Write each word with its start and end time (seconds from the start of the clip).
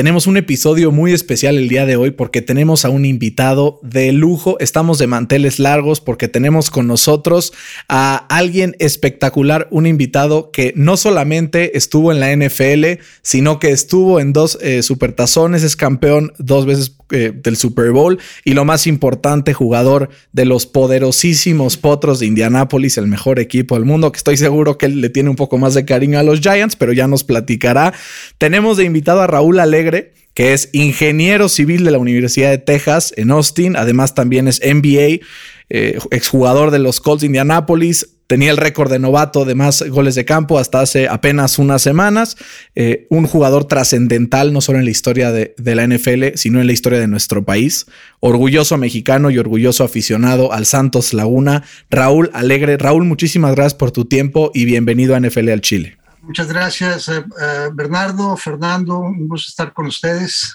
Tenemos 0.00 0.26
un 0.26 0.38
episodio 0.38 0.92
muy 0.92 1.12
especial 1.12 1.58
el 1.58 1.68
día 1.68 1.84
de 1.84 1.96
hoy 1.96 2.10
porque 2.10 2.40
tenemos 2.40 2.86
a 2.86 2.88
un 2.88 3.04
invitado 3.04 3.80
de 3.82 4.12
lujo. 4.12 4.56
Estamos 4.58 4.96
de 4.96 5.06
manteles 5.06 5.58
largos 5.58 6.00
porque 6.00 6.26
tenemos 6.26 6.70
con 6.70 6.86
nosotros 6.86 7.52
a 7.86 8.16
alguien 8.30 8.76
espectacular, 8.78 9.68
un 9.70 9.86
invitado 9.86 10.52
que 10.52 10.72
no 10.74 10.96
solamente 10.96 11.76
estuvo 11.76 12.12
en 12.12 12.20
la 12.20 12.34
NFL, 12.34 13.02
sino 13.20 13.58
que 13.58 13.72
estuvo 13.72 14.20
en 14.20 14.32
dos 14.32 14.56
eh, 14.62 14.82
supertazones, 14.82 15.64
es 15.64 15.76
campeón 15.76 16.32
dos 16.38 16.64
veces 16.64 16.96
eh, 17.12 17.32
del 17.34 17.56
Super 17.56 17.90
Bowl 17.90 18.20
y 18.44 18.54
lo 18.54 18.64
más 18.64 18.86
importante, 18.86 19.52
jugador 19.52 20.10
de 20.32 20.44
los 20.44 20.66
poderosísimos 20.66 21.76
Potros 21.76 22.20
de 22.20 22.26
Indianápolis, 22.26 22.98
el 22.98 23.08
mejor 23.08 23.40
equipo 23.40 23.74
del 23.74 23.84
mundo, 23.84 24.12
que 24.12 24.18
estoy 24.18 24.36
seguro 24.36 24.78
que 24.78 24.86
él 24.86 25.00
le 25.00 25.10
tiene 25.10 25.28
un 25.28 25.34
poco 25.34 25.58
más 25.58 25.74
de 25.74 25.84
cariño 25.84 26.20
a 26.20 26.22
los 26.22 26.40
Giants, 26.40 26.76
pero 26.76 26.92
ya 26.92 27.08
nos 27.08 27.24
platicará. 27.24 27.92
Tenemos 28.38 28.76
de 28.76 28.84
invitado 28.84 29.22
a 29.22 29.26
Raúl 29.26 29.58
Alegre, 29.58 29.89
que 30.34 30.52
es 30.52 30.70
ingeniero 30.72 31.48
civil 31.48 31.84
de 31.84 31.90
la 31.90 31.98
Universidad 31.98 32.50
de 32.50 32.58
Texas 32.58 33.12
en 33.16 33.30
Austin, 33.30 33.76
además 33.76 34.14
también 34.14 34.48
es 34.48 34.60
NBA, 34.64 35.24
eh, 35.72 35.98
exjugador 36.10 36.70
de 36.70 36.78
los 36.78 37.00
Colts 37.00 37.20
de 37.20 37.26
Indianápolis, 37.26 38.16
tenía 38.26 38.52
el 38.52 38.58
récord 38.58 38.90
de 38.90 39.00
novato 39.00 39.44
de 39.44 39.56
más 39.56 39.82
goles 39.88 40.14
de 40.14 40.24
campo 40.24 40.60
hasta 40.60 40.80
hace 40.80 41.08
apenas 41.08 41.58
unas 41.58 41.82
semanas, 41.82 42.36
eh, 42.76 43.08
un 43.10 43.26
jugador 43.26 43.64
trascendental 43.64 44.52
no 44.52 44.60
solo 44.60 44.78
en 44.78 44.84
la 44.84 44.92
historia 44.92 45.32
de, 45.32 45.52
de, 45.58 45.74
la 45.74 45.84
NFL, 45.84 46.36
sino 46.36 46.60
en 46.60 46.68
la 46.68 46.72
historia 46.72 47.00
de 47.00 47.08
nuestro 47.08 47.44
país, 47.44 47.86
orgulloso 48.20 48.78
mexicano 48.78 49.30
y 49.30 49.38
orgulloso 49.38 49.82
aficionado 49.82 50.52
al 50.52 50.64
Santos 50.64 51.12
Laguna, 51.12 51.64
Raúl 51.90 52.30
Alegre. 52.32 52.76
Raúl, 52.76 53.04
muchísimas 53.04 53.56
gracias 53.56 53.74
por 53.74 53.90
tu 53.90 54.04
tiempo 54.04 54.52
y 54.54 54.64
bienvenido 54.64 55.16
a 55.16 55.20
NFL 55.20 55.48
al 55.48 55.60
Chile. 55.60 55.99
Muchas 56.22 56.48
gracias, 56.48 57.08
eh, 57.08 57.24
eh, 57.40 57.68
Bernardo, 57.72 58.36
Fernando, 58.36 58.98
un 58.98 59.26
gusto 59.26 59.48
estar 59.48 59.72
con 59.72 59.86
ustedes. 59.86 60.54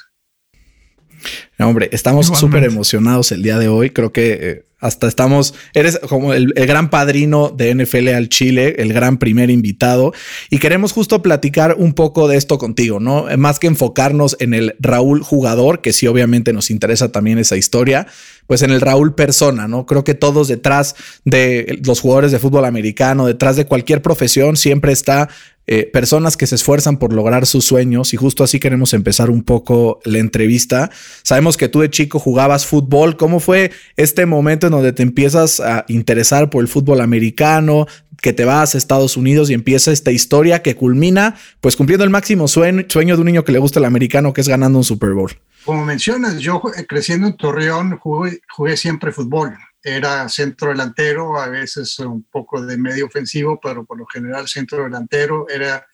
hombre, 1.60 1.90
estamos 1.92 2.28
súper 2.28 2.64
emocionados 2.64 3.32
el 3.32 3.42
día 3.42 3.58
de 3.58 3.68
hoy. 3.68 3.90
Creo 3.90 4.14
que 4.14 4.38
eh, 4.42 4.66
hasta 4.80 5.08
estamos, 5.08 5.56
eres 5.74 6.00
como 6.08 6.34
el, 6.34 6.54
gran 6.54 6.92
padrino 6.92 7.50
de 7.50 7.74
NFL 7.74 8.10
al 8.10 8.30
Chile, 8.30 8.76
el 8.78 8.94
gran 8.94 9.18
primer 9.18 9.50
invitado, 9.50 10.14
y 10.52 10.60
queremos 10.60 10.92
justo 10.92 11.24
platicar 11.24 11.76
un 11.80 11.94
poco 11.94 12.28
de 12.28 12.38
esto 12.38 12.60
contigo, 12.60 13.00
¿no? 13.00 13.26
Más 13.38 13.58
que 13.58 13.66
enfocarnos 13.66 14.38
en 14.40 14.54
el 14.54 14.76
Raúl 14.80 15.24
jugador, 15.24 15.82
que 15.82 15.94
sí 15.94 16.06
obviamente 16.06 16.54
nos 16.54 16.70
interesa 16.70 17.12
también 17.12 17.40
esa 17.40 17.58
historia, 17.58 18.06
pues 18.46 18.62
en 18.62 18.70
el 18.70 18.82
Raúl 18.82 19.16
persona, 19.16 19.68
¿no? 19.68 19.88
Creo 19.88 20.04
que 20.04 20.14
todos 20.14 20.48
detrás 20.50 20.96
de 21.24 21.80
los 21.84 22.02
jugadores 22.02 22.32
de 22.32 22.40
fútbol 22.40 22.66
americano, 22.66 23.26
detrás 23.26 23.56
de 23.56 23.66
cualquier 23.66 24.04
profesión, 24.04 24.58
siempre 24.58 24.92
está 24.92 25.30
eh, 25.68 25.90
personas 25.92 26.38
que 26.38 26.46
se 26.46 26.56
esfuerzan 26.56 26.98
por 26.98 27.12
lograr 27.12 27.48
sus 27.48 27.66
sueños 27.66 28.14
y 28.14 28.18
justo 28.18 28.44
así 28.44 28.60
queremos 28.60 28.94
empezar 28.94 29.30
un 29.30 29.44
poco 29.44 30.00
la 30.06 30.20
entrevista. 30.20 30.92
Sabemos 31.24 31.58
que 31.58 31.70
tú 31.70 31.80
de 31.82 31.90
chico 31.90 32.20
jugabas 32.20 32.66
fútbol. 32.66 33.18
¿Cómo 33.18 33.40
fue 33.40 33.72
este 33.96 34.26
momento 34.26 34.68
en 34.68 34.74
donde 34.74 34.94
te 34.94 35.04
empiezas 35.04 35.60
a 35.60 35.86
interesar 35.88 36.50
por 36.50 36.62
el 36.62 36.68
fútbol 36.68 37.02
americano, 37.02 37.88
que 38.22 38.34
te 38.34 38.46
vas 38.46 38.76
a 38.76 38.78
Estados 38.78 39.18
Unidos 39.18 39.50
y 39.50 39.54
empieza 39.54 39.92
esta 39.92 40.12
historia 40.12 40.62
que 40.62 40.76
culmina 40.76 41.36
pues 41.62 41.76
cumpliendo 41.76 42.04
el 42.04 42.10
máximo 42.10 42.48
sueño, 42.48 42.86
sueño 42.88 43.16
de 43.16 43.22
un 43.22 43.26
niño 43.26 43.44
que 43.44 43.52
le 43.52 43.60
gusta 43.60 43.80
el 43.80 43.86
americano, 43.86 44.34
que 44.34 44.42
es 44.42 44.48
ganando 44.48 44.78
un 44.78 44.84
Super 44.84 45.12
Bowl? 45.12 45.32
Como 45.66 45.84
mencionas, 45.84 46.38
yo 46.40 46.62
eh, 46.78 46.86
creciendo 46.88 47.28
en 47.28 47.38
Torreón 47.38 47.98
jugué, 47.98 48.40
jugué 48.48 48.78
siempre 48.78 49.12
fútbol 49.12 49.56
era 49.86 50.28
centro 50.30 50.70
delantero, 50.70 51.40
a 51.40 51.48
veces 51.48 52.00
un 52.00 52.24
poco 52.24 52.60
de 52.60 52.76
medio 52.76 53.06
ofensivo, 53.06 53.60
pero 53.62 53.86
por 53.86 54.00
lo 54.00 54.08
general 54.08 54.48
centro 54.48 54.84
delantero. 54.84 55.48
Era 55.48 55.86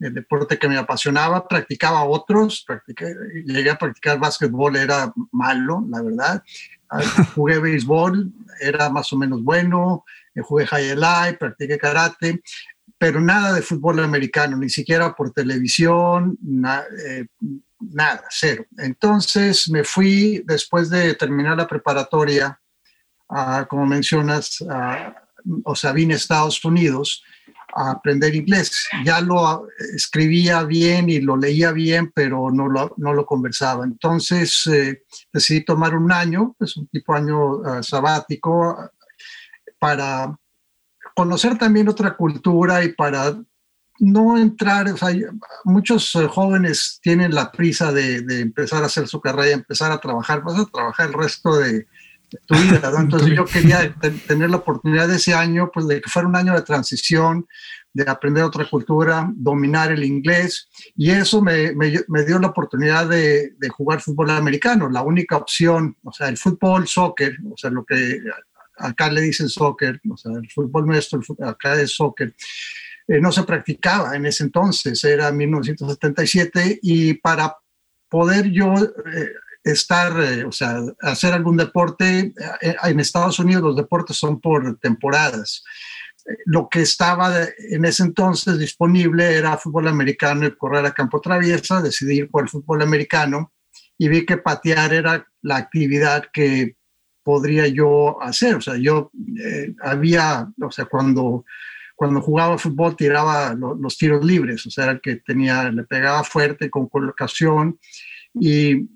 el 0.00 0.12
deporte 0.12 0.58
que 0.58 0.68
me 0.68 0.76
apasionaba, 0.76 1.46
practicaba 1.46 2.02
otros, 2.02 2.64
practiqué, 2.66 3.14
llegué 3.44 3.70
a 3.70 3.78
practicar 3.78 4.18
básquetbol, 4.18 4.74
era 4.74 5.12
malo, 5.30 5.86
la 5.88 6.02
verdad. 6.02 6.42
Ah, 6.90 7.00
jugué 7.36 7.60
béisbol, 7.60 8.32
era 8.60 8.90
más 8.90 9.12
o 9.12 9.16
menos 9.16 9.40
bueno, 9.44 10.04
eh, 10.34 10.40
jugué 10.42 10.66
high 10.66 10.96
life, 10.96 11.38
practiqué 11.38 11.78
karate, 11.78 12.42
pero 12.98 13.20
nada 13.20 13.52
de 13.52 13.62
fútbol 13.62 14.00
americano, 14.00 14.56
ni 14.56 14.68
siquiera 14.68 15.14
por 15.14 15.30
televisión, 15.30 16.36
eh, 17.06 17.26
nada, 17.78 18.24
cero. 18.30 18.66
Entonces 18.78 19.70
me 19.70 19.84
fui 19.84 20.42
después 20.44 20.90
de 20.90 21.14
terminar 21.14 21.56
la 21.56 21.68
preparatoria 21.68 22.60
como 23.68 23.86
mencionas, 23.86 24.64
o 25.64 25.76
sea, 25.76 25.92
vine 25.92 26.14
a 26.14 26.16
Estados 26.16 26.64
Unidos 26.64 27.22
a 27.74 27.92
aprender 27.92 28.34
inglés. 28.34 28.88
Ya 29.04 29.20
lo 29.20 29.66
escribía 29.94 30.62
bien 30.64 31.08
y 31.08 31.20
lo 31.20 31.36
leía 31.36 31.72
bien, 31.72 32.10
pero 32.14 32.50
no 32.50 32.68
lo, 32.68 32.94
no 32.96 33.12
lo 33.12 33.26
conversaba. 33.26 33.84
Entonces 33.84 34.66
eh, 34.66 35.02
decidí 35.32 35.64
tomar 35.64 35.94
un 35.94 36.10
año, 36.12 36.56
es 36.60 36.76
un 36.76 36.88
tipo 36.88 37.14
año 37.14 37.56
uh, 37.56 37.82
sabático, 37.82 38.90
para 39.78 40.36
conocer 41.14 41.56
también 41.56 41.88
otra 41.88 42.16
cultura 42.16 42.82
y 42.84 42.92
para 42.92 43.36
no 44.00 44.38
entrar, 44.38 44.88
o 44.88 44.96
sea, 44.96 45.10
muchos 45.64 46.14
eh, 46.14 46.28
jóvenes 46.28 47.00
tienen 47.02 47.34
la 47.34 47.50
prisa 47.50 47.92
de, 47.92 48.22
de, 48.22 48.40
empezar 48.40 48.82
a 48.82 48.86
hacer 48.86 49.08
su 49.08 49.20
carrera 49.20 49.50
empezar 49.50 49.90
a 49.90 49.98
trabajar, 49.98 50.42
vas 50.42 50.58
a 50.58 50.66
trabajar 50.66 51.08
el 51.08 51.14
resto 51.14 51.56
de, 51.56 51.88
tu 52.46 52.54
vida. 52.54 52.80
Entonces 52.98 53.30
yo 53.34 53.44
quería 53.44 53.94
tener 54.26 54.50
la 54.50 54.58
oportunidad 54.58 55.08
de 55.08 55.16
ese 55.16 55.34
año, 55.34 55.70
pues 55.72 55.86
de 55.86 56.00
que 56.00 56.10
fuera 56.10 56.28
un 56.28 56.36
año 56.36 56.54
de 56.54 56.62
transición, 56.62 57.46
de 57.92 58.04
aprender 58.08 58.44
otra 58.44 58.68
cultura, 58.68 59.30
dominar 59.34 59.90
el 59.90 60.04
inglés, 60.04 60.68
y 60.94 61.10
eso 61.10 61.42
me, 61.42 61.72
me, 61.74 62.24
dio 62.24 62.38
la 62.38 62.48
oportunidad 62.48 63.08
de, 63.08 63.54
de, 63.58 63.68
jugar 63.70 64.00
fútbol 64.00 64.30
americano, 64.30 64.88
la 64.88 65.02
única 65.02 65.36
opción, 65.36 65.96
o 66.04 66.12
sea, 66.12 66.28
el 66.28 66.36
fútbol, 66.36 66.86
soccer, 66.86 67.36
o 67.50 67.56
sea, 67.56 67.70
lo 67.70 67.84
que 67.84 68.20
acá 68.78 69.10
le 69.10 69.22
dicen 69.22 69.48
soccer, 69.48 70.00
o 70.08 70.16
sea, 70.16 70.32
el 70.32 70.50
fútbol 70.50 70.86
nuestro, 70.86 71.20
acá 71.44 71.80
es 71.80 71.94
soccer. 71.94 72.34
Eh, 73.06 73.20
no 73.20 73.32
se 73.32 73.42
practicaba 73.42 74.14
en 74.14 74.26
ese 74.26 74.44
entonces, 74.44 75.02
era 75.04 75.32
1977, 75.32 76.80
y 76.82 77.14
para 77.14 77.56
poder 78.08 78.50
yo 78.50 78.74
eh, 78.74 79.32
estar, 79.72 80.12
eh, 80.20 80.44
o 80.44 80.52
sea, 80.52 80.80
hacer 81.00 81.32
algún 81.32 81.56
deporte. 81.56 82.32
Eh, 82.60 82.76
en 82.84 83.00
Estados 83.00 83.38
Unidos 83.38 83.62
los 83.62 83.76
deportes 83.76 84.16
son 84.16 84.40
por 84.40 84.78
temporadas. 84.78 85.64
Lo 86.44 86.68
que 86.68 86.82
estaba 86.82 87.32
en 87.70 87.84
ese 87.84 88.02
entonces 88.02 88.58
disponible 88.58 89.34
era 89.34 89.56
fútbol 89.56 89.88
americano 89.88 90.46
y 90.46 90.56
correr 90.56 90.84
a 90.84 90.92
campo 90.92 91.20
traviesa. 91.20 91.80
Decidí 91.80 92.18
ir 92.18 92.30
por 92.30 92.42
el 92.42 92.48
fútbol 92.50 92.82
americano 92.82 93.52
y 93.96 94.08
vi 94.08 94.24
que 94.24 94.36
patear 94.36 94.92
era 94.92 95.26
la 95.42 95.56
actividad 95.56 96.24
que 96.32 96.76
podría 97.28 97.66
yo 97.66 98.22
hacer. 98.22 98.54
O 98.54 98.60
sea, 98.60 98.76
yo 98.76 99.10
eh, 99.44 99.74
había, 99.82 100.50
o 100.62 100.70
sea, 100.70 100.86
cuando, 100.86 101.44
cuando 101.94 102.22
jugaba 102.22 102.56
fútbol 102.56 102.96
tiraba 102.96 103.54
los, 103.54 103.98
tiros 103.98 104.24
libres, 104.24 104.64
o 104.66 104.70
sea, 104.70 104.92
el 104.92 105.00
que 105.00 105.16
tenía, 105.16 105.70
le 105.70 105.84
pegaba 105.84 106.24
fuerte 106.24 106.70
con 106.70 106.88
colocación 106.88 107.78
y 108.40 108.72
eh, 108.72 108.86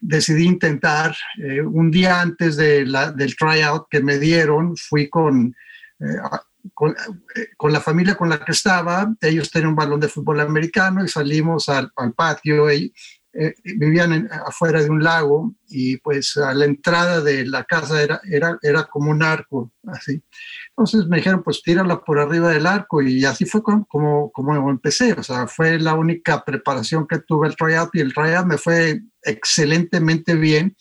decidí 0.00 0.44
intentar. 0.44 1.14
Eh, 1.42 1.60
un 1.62 1.90
día 1.90 2.20
antes 2.20 2.56
de 2.56 2.86
la, 2.86 3.12
del 3.12 3.36
tryout 3.36 3.86
que 3.90 4.02
me 4.02 4.18
dieron, 4.18 4.76
fui 4.76 5.08
con, 5.08 5.54
eh, 6.00 6.16
con, 6.72 6.94
con, 7.56 7.72
la 7.72 7.80
familia 7.80 8.14
con 8.14 8.28
la 8.28 8.44
que 8.44 8.52
estaba. 8.52 9.14
Ellos 9.20 9.50
tenían 9.50 9.70
un 9.70 9.76
balón 9.76 10.00
de 10.00 10.08
fútbol 10.08 10.40
americano 10.40 11.04
y 11.04 11.08
salimos 11.08 11.68
al, 11.68 11.90
al 11.96 12.12
patio. 12.12 12.72
Y, 12.72 12.92
vivían 13.64 14.28
afuera 14.46 14.82
de 14.82 14.90
un 14.90 15.02
lago 15.02 15.54
y 15.68 15.96
pues 15.96 16.36
a 16.36 16.54
la 16.54 16.66
entrada 16.66 17.20
de 17.20 17.44
la 17.46 17.64
casa 17.64 18.00
era, 18.00 18.20
era, 18.30 18.58
era 18.62 18.84
como 18.84 19.10
un 19.10 19.22
arco, 19.22 19.72
así. 19.88 20.22
Entonces 20.68 21.06
me 21.08 21.16
dijeron, 21.16 21.42
pues 21.42 21.62
tírala 21.62 22.00
por 22.00 22.18
arriba 22.18 22.50
del 22.50 22.66
arco 22.66 23.02
y 23.02 23.24
así 23.24 23.44
fue 23.44 23.62
como, 23.62 23.86
como, 23.86 24.30
como 24.30 24.70
empecé. 24.70 25.12
O 25.14 25.22
sea, 25.22 25.48
fue 25.48 25.80
la 25.80 25.94
única 25.94 26.44
preparación 26.44 27.06
que 27.08 27.18
tuve 27.18 27.48
el 27.48 27.56
tryout 27.56 27.90
y 27.94 28.00
el 28.00 28.14
tryout 28.14 28.46
me 28.46 28.58
fue 28.58 29.00
excelentemente 29.22 30.34
bien. 30.34 30.76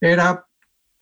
Era, 0.00 0.46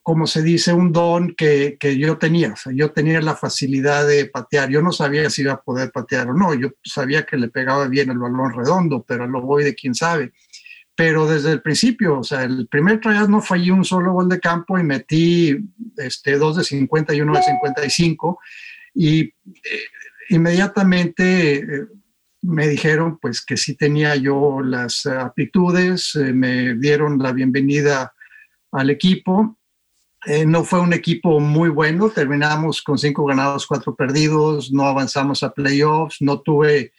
como 0.03 0.27
se 0.27 0.43
dice, 0.43 0.73
un 0.73 0.91
don 0.93 1.35
que, 1.37 1.77
que 1.79 1.97
yo 1.97 2.19
tenía. 2.19 2.55
O 2.55 2.57
sea, 2.57 2.73
yo 2.75 2.91
tenía 2.91 3.21
la 3.21 3.37
facilidad 3.37 4.07
de 4.07 4.27
patear. 4.27 4.69
Yo 4.69 4.83
no 4.83 4.91
sabía 4.91 5.31
si 5.31 5.43
iba 5.43 5.53
a 5.53 5.63
poder 5.63 5.93
patear 5.93 6.29
o 6.31 6.35
no. 6.35 6.55
Yo 6.55 6.71
sabía 6.83 7.25
que 7.25 7.37
le 7.37 7.49
pegaba 7.49 7.87
bien 7.87 8.11
el 8.11 8.19
balón 8.19 8.53
redondo, 8.53 9.05
pero 9.07 9.29
lo 9.29 9.43
voy 9.43 9.63
de 9.63 9.77
quién 9.77 9.95
sabe 9.95 10.33
pero 10.95 11.27
desde 11.27 11.53
el 11.53 11.63
principio, 11.63 12.19
o 12.19 12.23
sea, 12.23 12.45
el 12.45 12.69
primer 12.69 13.01
tryout 13.01 13.29
no 13.29 13.41
fallé 13.41 13.73
un 13.73 13.85
solo 13.85 14.13
gol 14.13 14.29
de 14.29 14.41
campo 14.41 14.79
y 14.79 14.85
metí 14.85 15.57
este, 15.97 16.37
dos 16.37 16.57
de 16.57 16.65
50 16.65 17.15
y 17.15 17.21
uno 17.23 17.35
de 17.35 17.43
55 17.43 18.39
y 18.95 19.21
eh, 19.21 19.33
inmediatamente 20.29 21.55
eh, 21.57 21.87
me 22.43 22.69
dijeron 22.69 23.19
pues 23.19 23.45
que 23.45 23.57
sí 23.57 23.75
tenía 23.75 24.17
yo 24.17 24.61
las 24.61 25.07
aptitudes, 25.07 26.15
eh, 26.17 26.33
me 26.33 26.75
dieron 26.75 27.19
la 27.19 27.33
bienvenida 27.33 28.13
al 28.73 28.91
equipo. 28.91 29.59
no 30.47 30.63
fue 30.63 30.81
un 30.81 30.93
equipo 30.93 31.41
muy 31.41 31.69
bueno, 31.69 32.11
terminamos 32.11 32.83
con 32.83 32.97
cinco 32.99 33.25
ganados, 33.25 33.67
cuatro 33.67 33.95
perdidos, 33.97 34.73
no 34.73 34.85
avanzamos 34.87 35.43
a 35.43 35.53
playoffs, 35.53 36.21
no 36.21 36.41
tuve 36.41 36.93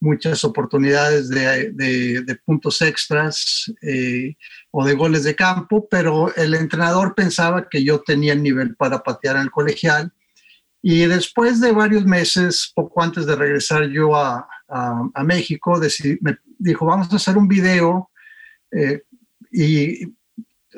muchas 0.00 0.42
oportunidades 0.44 1.28
de, 1.28 2.40
puntos 2.44 2.80
extras 2.82 3.70
eh, 3.82 4.34
o 4.70 4.84
de 4.84 4.94
goles 4.94 5.24
de 5.24 5.36
campo, 5.36 5.86
pero 5.88 6.34
el 6.34 6.54
entrenador 6.54 7.14
pensaba 7.14 7.68
que 7.68 7.84
yo 7.84 8.00
tenía 8.00 8.32
el 8.32 8.42
nivel 8.42 8.74
para 8.76 9.02
patear 9.02 9.36
el 9.36 9.50
colegial. 9.50 10.12
Y 10.82 11.04
después 11.04 11.60
de 11.60 11.72
varios 11.72 12.06
meses, 12.06 12.72
poco 12.74 13.02
antes 13.02 13.26
de 13.26 13.36
regresar 13.36 13.84
yo 13.88 14.16
a, 14.16 14.48
México, 15.24 15.78
me 16.20 16.38
dijo, 16.58 16.86
vamos 16.86 17.12
a 17.12 17.16
hacer 17.16 17.36
un 17.36 17.48
video 17.48 18.10
eh, 18.70 19.02
y 19.52 20.06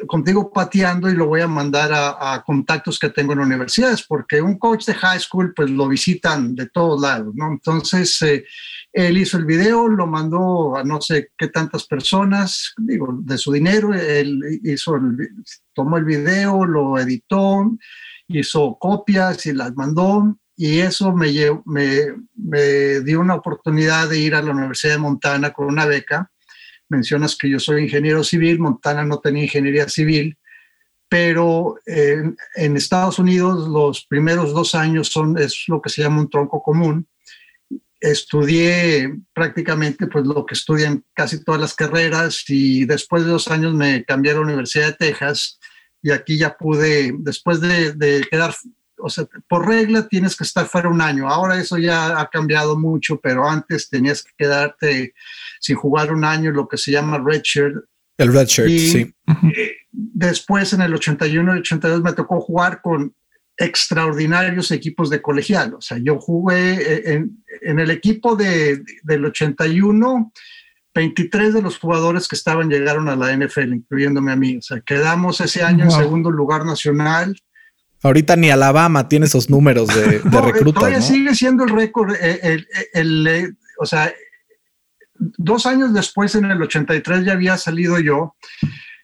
contigo 0.06 0.50
pateando 0.50 1.10
y 1.10 1.14
lo 1.14 1.26
voy 1.26 1.42
a 1.42 1.48
mandar 1.48 1.90
a, 1.92 2.42
contactos 2.44 2.98
que 2.98 3.10
tengo 3.10 3.32
en 3.32 3.40
universidades, 3.40 4.02
porque 4.02 4.40
un 4.40 4.58
coach 4.58 4.86
de 4.86 4.94
high 4.94 5.20
school 5.20 5.52
pues 5.54 5.70
lo 5.70 5.88
visitan 5.88 6.54
de 6.54 6.68
todos 6.68 7.00
lados, 7.00 7.34
¿no? 7.34 7.48
Entonces, 7.48 8.20
eh, 8.22 8.44
él 8.92 9.18
hizo 9.18 9.36
el 9.36 9.44
video, 9.44 9.88
lo 9.88 10.06
mandó 10.06 10.76
a 10.76 10.84
no 10.84 11.00
sé 11.00 11.30
qué 11.36 11.48
tantas 11.48 11.86
personas, 11.86 12.74
digo, 12.78 13.18
de 13.20 13.38
su 13.38 13.52
dinero, 13.52 13.94
él 13.94 14.60
hizo 14.64 14.98
tomó 15.74 15.98
el 15.98 16.04
video, 16.04 16.64
lo 16.64 16.98
editó, 16.98 17.70
hizo 18.28 18.76
copias 18.78 19.44
y 19.46 19.52
las 19.52 19.74
mandó, 19.74 20.36
y 20.56 20.80
eso 20.80 21.14
me, 21.14 21.28
dio 21.28 23.20
una 23.20 23.34
oportunidad 23.34 24.08
de 24.08 24.18
ir 24.18 24.34
a 24.34 24.42
la 24.42 24.52
Universidad 24.52 24.94
de 24.94 24.98
Montana 24.98 25.52
con 25.52 25.66
una 25.66 25.86
beca 25.86 26.31
mencionas 26.92 27.36
que 27.36 27.48
yo 27.48 27.58
soy 27.58 27.84
ingeniero 27.84 28.22
civil, 28.22 28.60
Montana 28.60 29.04
no 29.04 29.18
tenía 29.18 29.44
ingeniería 29.44 29.88
civil, 29.88 30.36
pero 31.08 31.76
en, 31.86 32.36
Estados 32.76 33.18
Unidos 33.18 33.68
los 33.68 34.06
primeros 34.06 34.52
dos 34.52 34.74
años 34.74 35.08
son, 35.08 35.38
es 35.38 35.64
lo 35.68 35.80
que 35.82 35.90
se 35.90 36.02
llama 36.02 36.20
un 36.20 36.30
tronco 36.30 36.62
común. 36.62 37.06
Estudié 38.00 39.12
prácticamente 39.32 40.06
pues, 40.06 40.26
lo 40.26 40.44
que 40.46 40.54
estudian 40.54 41.04
casi 41.14 41.42
todas 41.44 41.60
las 41.60 41.74
carreras 41.74 42.44
y 42.48 42.84
después 42.84 43.24
de 43.24 43.30
dos 43.30 43.48
años 43.48 43.74
me 43.74 44.04
cambié 44.04 44.32
a 44.32 44.34
la 44.36 44.40
Universidad 44.40 44.86
de 44.86 45.10
Texas 45.10 45.58
y 46.02 46.10
aquí 46.10 46.36
ya 46.38 46.56
pude, 46.56 47.12
después 47.18 47.60
de, 47.60 47.92
de 47.92 48.26
quedar 48.30 48.54
o 49.02 49.10
sea, 49.10 49.26
por 49.48 49.66
regla 49.66 50.08
tienes 50.08 50.36
que 50.36 50.44
estar 50.44 50.66
fuera 50.66 50.88
un 50.88 51.00
año. 51.00 51.28
Ahora 51.28 51.58
eso 51.58 51.78
ya 51.78 52.20
ha 52.20 52.28
cambiado 52.30 52.78
mucho, 52.78 53.20
pero 53.20 53.48
antes 53.48 53.88
tenías 53.88 54.22
que 54.22 54.30
quedarte 54.36 55.14
sin 55.60 55.76
jugar 55.76 56.12
un 56.12 56.24
año, 56.24 56.50
lo 56.50 56.68
que 56.68 56.78
se 56.78 56.92
llama 56.92 57.22
redshirt. 57.24 57.84
El 58.16 58.32
redshirt, 58.32 58.68
sí. 58.68 59.14
Eh, 59.56 59.72
después, 59.90 60.72
en 60.72 60.82
el 60.82 60.94
81 60.94 61.56
y 61.56 61.58
82, 61.60 62.02
me 62.02 62.12
tocó 62.12 62.40
jugar 62.40 62.80
con 62.80 63.14
extraordinarios 63.56 64.70
equipos 64.70 65.10
de 65.10 65.20
colegial. 65.20 65.74
O 65.74 65.80
sea, 65.80 65.98
yo 65.98 66.18
jugué 66.18 66.74
eh, 66.74 67.24
en, 67.62 67.78
el 67.78 67.90
equipo 67.90 68.36
de, 68.36 68.82
del 69.02 69.24
81. 69.24 70.32
23 70.94 71.54
de 71.54 71.62
los 71.62 71.78
jugadores 71.78 72.28
que 72.28 72.36
estaban 72.36 72.68
llegaron 72.68 73.08
a 73.08 73.16
la 73.16 73.34
NFL, 73.34 73.72
incluyéndome 73.72 74.30
a 74.30 74.36
mí. 74.36 74.58
O 74.58 74.62
sea, 74.62 74.80
quedamos 74.80 75.40
ese 75.40 75.62
año 75.62 75.84
en 75.84 75.90
segundo 75.90 76.30
lugar 76.30 76.66
nacional. 76.66 77.34
Ahorita 78.02 78.34
ni 78.34 78.50
Alabama 78.50 79.08
tiene 79.08 79.26
esos 79.26 79.48
números 79.48 79.88
de, 79.88 80.18
de 80.18 80.40
reclutas. 80.40 80.80
Todavía 80.80 81.00
sigue 81.00 81.34
siendo 81.34 81.64
el 81.64 81.70
récord. 81.70 82.14
Eh, 82.20 82.64
el, 82.92 83.26
eh, 83.26 83.52
o 83.78 83.86
sea, 83.86 84.12
dos 85.14 85.66
años 85.66 85.94
después, 85.94 86.34
en 86.34 86.50
el 86.50 86.60
83, 86.60 87.24
ya 87.24 87.32
había 87.32 87.56
salido 87.56 88.00
yo, 88.00 88.34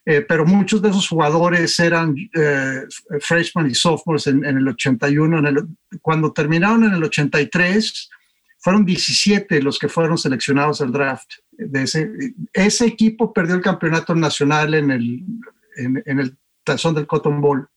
eh, 0.04 0.22
pero 0.22 0.44
muchos 0.44 0.82
de 0.82 0.88
esos 0.88 1.08
jugadores 1.08 1.78
eran 1.78 2.14
freshmen 3.20 3.70
y 3.70 3.74
sophomores 3.74 4.26
en, 4.26 4.44
el 4.44 4.66
81. 4.66 5.42
cuando 6.02 6.32
terminaron 6.32 6.84
en 6.84 6.94
el 6.94 7.04
83, 7.04 8.10
fueron 8.58 8.84
17 8.84 9.62
los 9.62 9.78
que 9.78 9.88
fueron 9.88 10.18
seleccionados 10.18 10.80
al 10.80 10.90
draft. 10.90 11.30
De 11.52 11.84
ese, 11.84 12.10
ese 12.52 12.86
equipo 12.86 13.32
perdió 13.32 13.54
el 13.54 13.62
campeonato 13.62 14.14
nacional 14.16 14.74
en 14.74 14.90
el, 14.90 15.24
en, 15.76 16.02
en 16.04 16.18
el 16.18 16.36
tazón 16.64 16.96
del 16.96 17.06
Cotton 17.06 17.40
Bowl. 17.40 17.68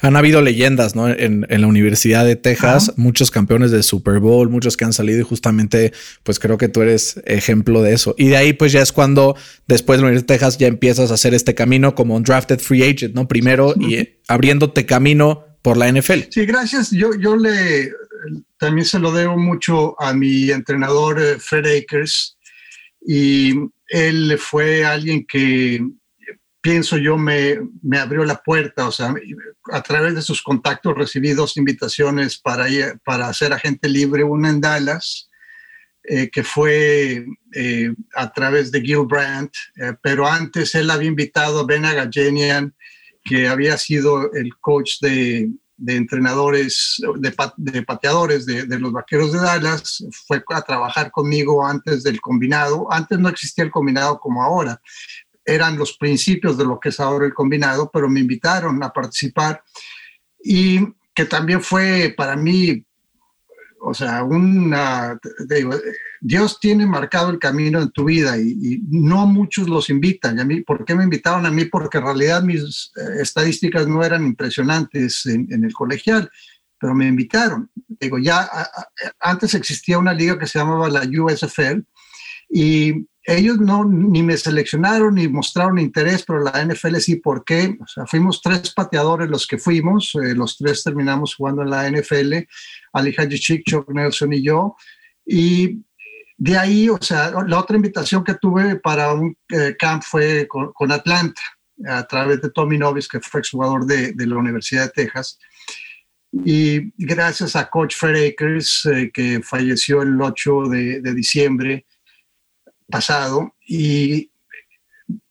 Han 0.00 0.16
habido 0.16 0.42
leyendas, 0.42 0.94
¿no? 0.94 1.08
En, 1.08 1.46
la 1.48 1.66
Universidad 1.66 2.24
de 2.24 2.36
Texas, 2.36 2.92
muchos 2.96 3.30
campeones 3.30 3.70
de 3.70 3.82
Super 3.82 4.20
Bowl, 4.20 4.50
muchos 4.50 4.76
que 4.76 4.84
han 4.84 4.92
salido 4.92 5.20
y 5.20 5.22
justamente, 5.22 5.92
pues 6.22 6.38
creo 6.38 6.58
que 6.58 6.68
tú 6.68 6.82
eres 6.82 7.20
ejemplo 7.24 7.82
de 7.82 7.94
eso. 7.94 8.14
Y 8.18 8.28
de 8.28 8.36
ahí, 8.36 8.52
pues 8.52 8.72
ya 8.72 8.82
es 8.82 8.92
cuando 8.92 9.36
después 9.66 9.98
de 9.98 10.02
la 10.02 10.08
Universidad 10.08 10.28
de 10.28 10.34
Texas 10.34 10.58
ya 10.58 10.66
empiezas 10.66 11.10
a 11.10 11.14
hacer 11.14 11.34
este 11.34 11.54
camino 11.54 11.94
como 11.94 12.14
un 12.14 12.22
drafted 12.22 12.60
free 12.60 12.82
agent, 12.82 13.14
¿no? 13.14 13.26
Primero 13.28 13.74
y 13.78 14.16
abriéndote 14.28 14.86
camino 14.86 15.44
por 15.62 15.76
la 15.76 15.90
NFL. 15.90 16.30
Sí, 16.30 16.46
gracias. 16.46 16.90
Yo, 16.90 17.10
yo 17.18 17.36
le 17.36 17.90
también 18.58 18.86
se 18.86 18.98
lo 18.98 19.12
debo 19.12 19.36
mucho 19.36 20.00
a 20.00 20.12
mi 20.14 20.50
entrenador 20.50 21.20
eh, 21.20 21.38
Fred 21.38 21.66
Akers 21.66 22.36
y 23.06 23.52
él 23.88 24.36
fue 24.38 24.84
alguien 24.84 25.24
que 25.26 25.80
pienso 26.66 26.96
yo, 26.96 27.16
me, 27.16 27.60
me, 27.80 27.96
abrió 27.96 28.24
la 28.24 28.42
puerta, 28.42 28.88
o 28.88 28.90
sea, 28.90 29.14
a 29.70 29.82
través 29.84 30.16
de 30.16 30.22
sus 30.22 30.42
contactos 30.42 30.96
recibí 30.96 31.32
dos 31.32 31.56
invitaciones 31.56 32.38
para, 32.38 32.68
ir, 32.68 32.98
para 33.04 33.32
ser 33.32 33.52
agente 33.52 33.88
libre, 33.88 34.24
una 34.24 34.50
en 34.50 34.60
Dallas, 34.60 35.30
eh, 36.02 36.28
que 36.28 36.42
fue 36.42 37.24
eh, 37.54 37.94
a 38.16 38.32
través 38.32 38.72
de 38.72 38.80
Gil 38.80 39.06
Brandt, 39.06 39.52
eh, 39.76 39.92
pero 40.02 40.26
antes 40.26 40.74
él 40.74 40.90
había 40.90 41.06
invitado 41.06 41.60
a 41.60 41.66
Ben 41.66 41.84
Agajanian, 41.84 42.74
que 43.22 43.46
había 43.46 43.78
sido 43.78 44.32
el 44.32 44.56
coach 44.58 44.94
de, 45.00 45.48
de 45.76 45.94
entrenadores, 45.94 46.96
de, 47.20 47.32
de 47.58 47.82
pateadores 47.82 48.44
de, 48.44 48.64
de, 48.64 48.78
los 48.80 48.90
Vaqueros 48.90 49.32
de 49.32 49.38
Dallas, 49.38 50.04
fue 50.26 50.42
a 50.48 50.62
trabajar 50.62 51.12
conmigo 51.12 51.64
antes 51.64 52.02
del 52.02 52.20
combinado. 52.20 52.90
Antes 52.90 53.20
no 53.20 53.28
existía 53.28 53.64
el 53.64 53.70
combinado 53.70 54.18
como 54.18 54.42
ahora, 54.42 54.80
eran 55.46 55.78
los 55.78 55.96
principios 55.96 56.58
de 56.58 56.64
lo 56.64 56.80
que 56.80 56.88
es 56.88 56.98
ahora 56.98 57.24
el 57.24 57.32
combinado, 57.32 57.88
pero 57.92 58.08
me 58.08 58.20
invitaron 58.20 58.82
a 58.82 58.92
participar 58.92 59.62
y 60.42 60.80
que 61.14 61.24
también 61.24 61.62
fue 61.62 62.12
para 62.16 62.36
mí, 62.36 62.84
o 63.80 63.94
sea, 63.94 64.24
una, 64.24 65.18
Dios 66.20 66.58
tiene 66.60 66.84
marcado 66.84 67.30
el 67.30 67.38
camino 67.38 67.80
en 67.80 67.90
tu 67.90 68.04
vida 68.04 68.36
y, 68.36 68.82
no 68.88 69.26
muchos 69.26 69.68
los 69.68 69.88
invitan. 69.88 70.36
Y 70.36 70.40
a 70.40 70.44
mí, 70.44 70.60
¿por 70.62 70.84
qué 70.84 70.94
me 70.94 71.04
invitaron 71.04 71.46
a 71.46 71.50
mí? 71.50 71.64
Porque 71.66 71.98
en 71.98 72.04
realidad 72.04 72.42
mis 72.42 72.92
eh, 72.96 73.22
estadísticas 73.22 73.86
no 73.86 74.04
eran 74.04 74.26
impresionantes 74.26 75.24
en, 75.26 75.46
en 75.50 75.64
el 75.64 75.72
colegial, 75.72 76.28
pero 76.78 76.94
me 76.94 77.06
invitaron. 77.06 77.70
Digo, 77.74 78.18
ya 78.18 78.48
antes 79.20 79.54
existía 79.54 79.98
una 79.98 80.12
liga 80.12 80.38
que 80.38 80.46
se 80.46 80.58
llamaba 80.58 80.88
la 80.90 81.02
USFL 81.02 81.80
y 82.50 83.06
ellos 83.26 83.58
no 83.58 83.84
ni 83.84 84.22
me 84.22 84.36
seleccionaron 84.36 85.16
ni 85.16 85.26
mostraron 85.26 85.80
interés, 85.80 86.24
pero 86.24 86.44
la 86.44 86.64
NFL 86.64 86.96
sí, 86.98 87.16
¿por 87.16 87.44
qué? 87.44 87.76
Fuimos 88.06 88.40
tres 88.40 88.72
pateadores 88.72 89.28
los 89.28 89.46
que 89.48 89.58
fuimos, 89.58 90.14
eh, 90.14 90.34
los 90.34 90.56
tres 90.56 90.84
terminamos 90.84 91.34
jugando 91.34 91.62
en 91.62 91.70
la 91.70 91.90
NFL, 91.90 92.34
Ali 92.92 93.14
Hajichik, 93.16 93.64
Chuck 93.64 93.90
Nelson 93.90 94.32
y 94.32 94.42
yo, 94.42 94.76
y 95.24 95.82
de 96.38 96.56
ahí, 96.56 96.88
o 96.88 96.98
sea, 97.00 97.32
la 97.46 97.58
otra 97.58 97.76
invitación 97.76 98.22
que 98.22 98.34
tuve 98.34 98.76
para 98.76 99.12
un 99.12 99.36
eh, 99.48 99.74
camp 99.76 100.02
fue 100.04 100.46
con, 100.46 100.92
Atlanta, 100.92 101.40
a 101.88 102.06
través 102.06 102.40
de 102.42 102.50
Tommy 102.50 102.78
Novis, 102.78 103.08
que 103.08 103.20
fue 103.20 103.40
exjugador 103.40 103.86
de, 103.86 104.14
la 104.14 104.36
Universidad 104.36 104.84
de 104.84 104.90
Texas. 104.90 105.38
Y 106.44 106.92
gracias 106.98 107.56
a 107.56 107.68
Coach 107.70 107.96
Fred 107.96 108.28
Akers, 108.28 108.86
eh, 108.86 109.10
que 109.12 109.40
falleció 109.42 110.02
el 110.02 110.20
8 110.20 110.64
de, 110.68 111.00
de 111.00 111.14
diciembre, 111.14 111.86
pasado 112.90 113.54
y 113.66 114.30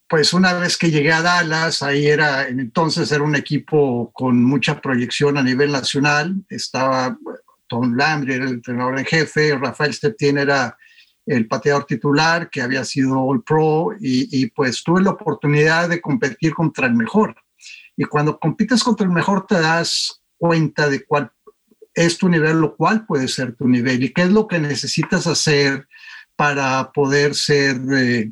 pues 0.07 0.33
una 0.33 0.53
vez 0.53 0.77
que 0.77 0.91
llegué 0.91 1.11
a 1.11 1.21
Dallas, 1.21 1.81
ahí 1.81 2.07
era, 2.07 2.47
entonces 2.47 3.11
era 3.11 3.23
un 3.23 3.35
equipo 3.35 4.11
con 4.13 4.43
mucha 4.43 4.79
proyección 4.79 5.37
a 5.37 5.43
nivel 5.43 5.71
nacional, 5.71 6.35
estaba 6.47 7.17
Tom 7.67 7.95
Landry, 7.95 8.33
era 8.33 8.45
el 8.45 8.53
entrenador 8.53 8.99
en 8.99 9.05
jefe, 9.05 9.57
Rafael 9.57 9.93
Steptien 9.93 10.37
era 10.37 10.77
el 11.25 11.47
pateador 11.47 11.85
titular, 11.85 12.51
que 12.51 12.61
había 12.61 12.85
sido 12.85 13.19
All 13.19 13.43
Pro, 13.43 13.93
y, 13.99 14.29
y, 14.31 14.51
pues 14.51 14.83
tuve 14.83 15.01
la 15.01 15.09
oportunidad 15.11 15.89
de 15.89 15.99
competir 15.99 16.53
contra 16.53 16.85
el 16.85 16.93
mejor. 16.93 17.35
Y 17.97 18.03
cuando 18.05 18.37
compites 18.37 18.83
contra 18.83 19.07
el 19.07 19.11
mejor 19.11 19.47
te 19.47 19.59
das 19.59 20.21
cuenta 20.37 20.87
de 20.87 21.03
cuál 21.03 21.31
es 21.95 22.17
tu 22.17 22.29
nivel, 22.29 22.59
lo 22.59 22.75
cual 22.75 23.05
puede 23.07 23.27
ser 23.27 23.55
tu 23.55 23.67
nivel 23.67 24.03
y 24.03 24.13
qué 24.13 24.23
es 24.23 24.31
lo 24.31 24.47
que 24.47 24.59
necesitas 24.59 25.25
hacer 25.25 25.87
para 26.35 26.91
poder 26.91 27.33
ser, 27.35 27.77
eh, 27.93 28.31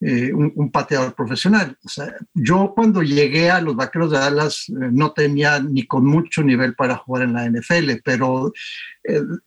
eh, 0.00 0.32
un, 0.32 0.70
pateador 0.70 1.14
profesional. 1.14 1.76
yo 2.34 2.72
cuando 2.74 3.02
llegué 3.02 3.50
a 3.50 3.60
los 3.60 3.74
Vaqueros 3.74 4.12
de 4.12 4.18
Dallas 4.18 4.68
eh, 4.68 4.90
no 4.92 5.12
tenía 5.12 5.58
ni 5.60 5.86
con 5.86 6.06
mucho 6.06 6.42
nivel 6.42 6.74
para 6.74 6.96
jugar 6.96 7.24
en 7.24 7.32
la 7.32 7.46
NFL, 7.50 8.00
pero 8.04 8.52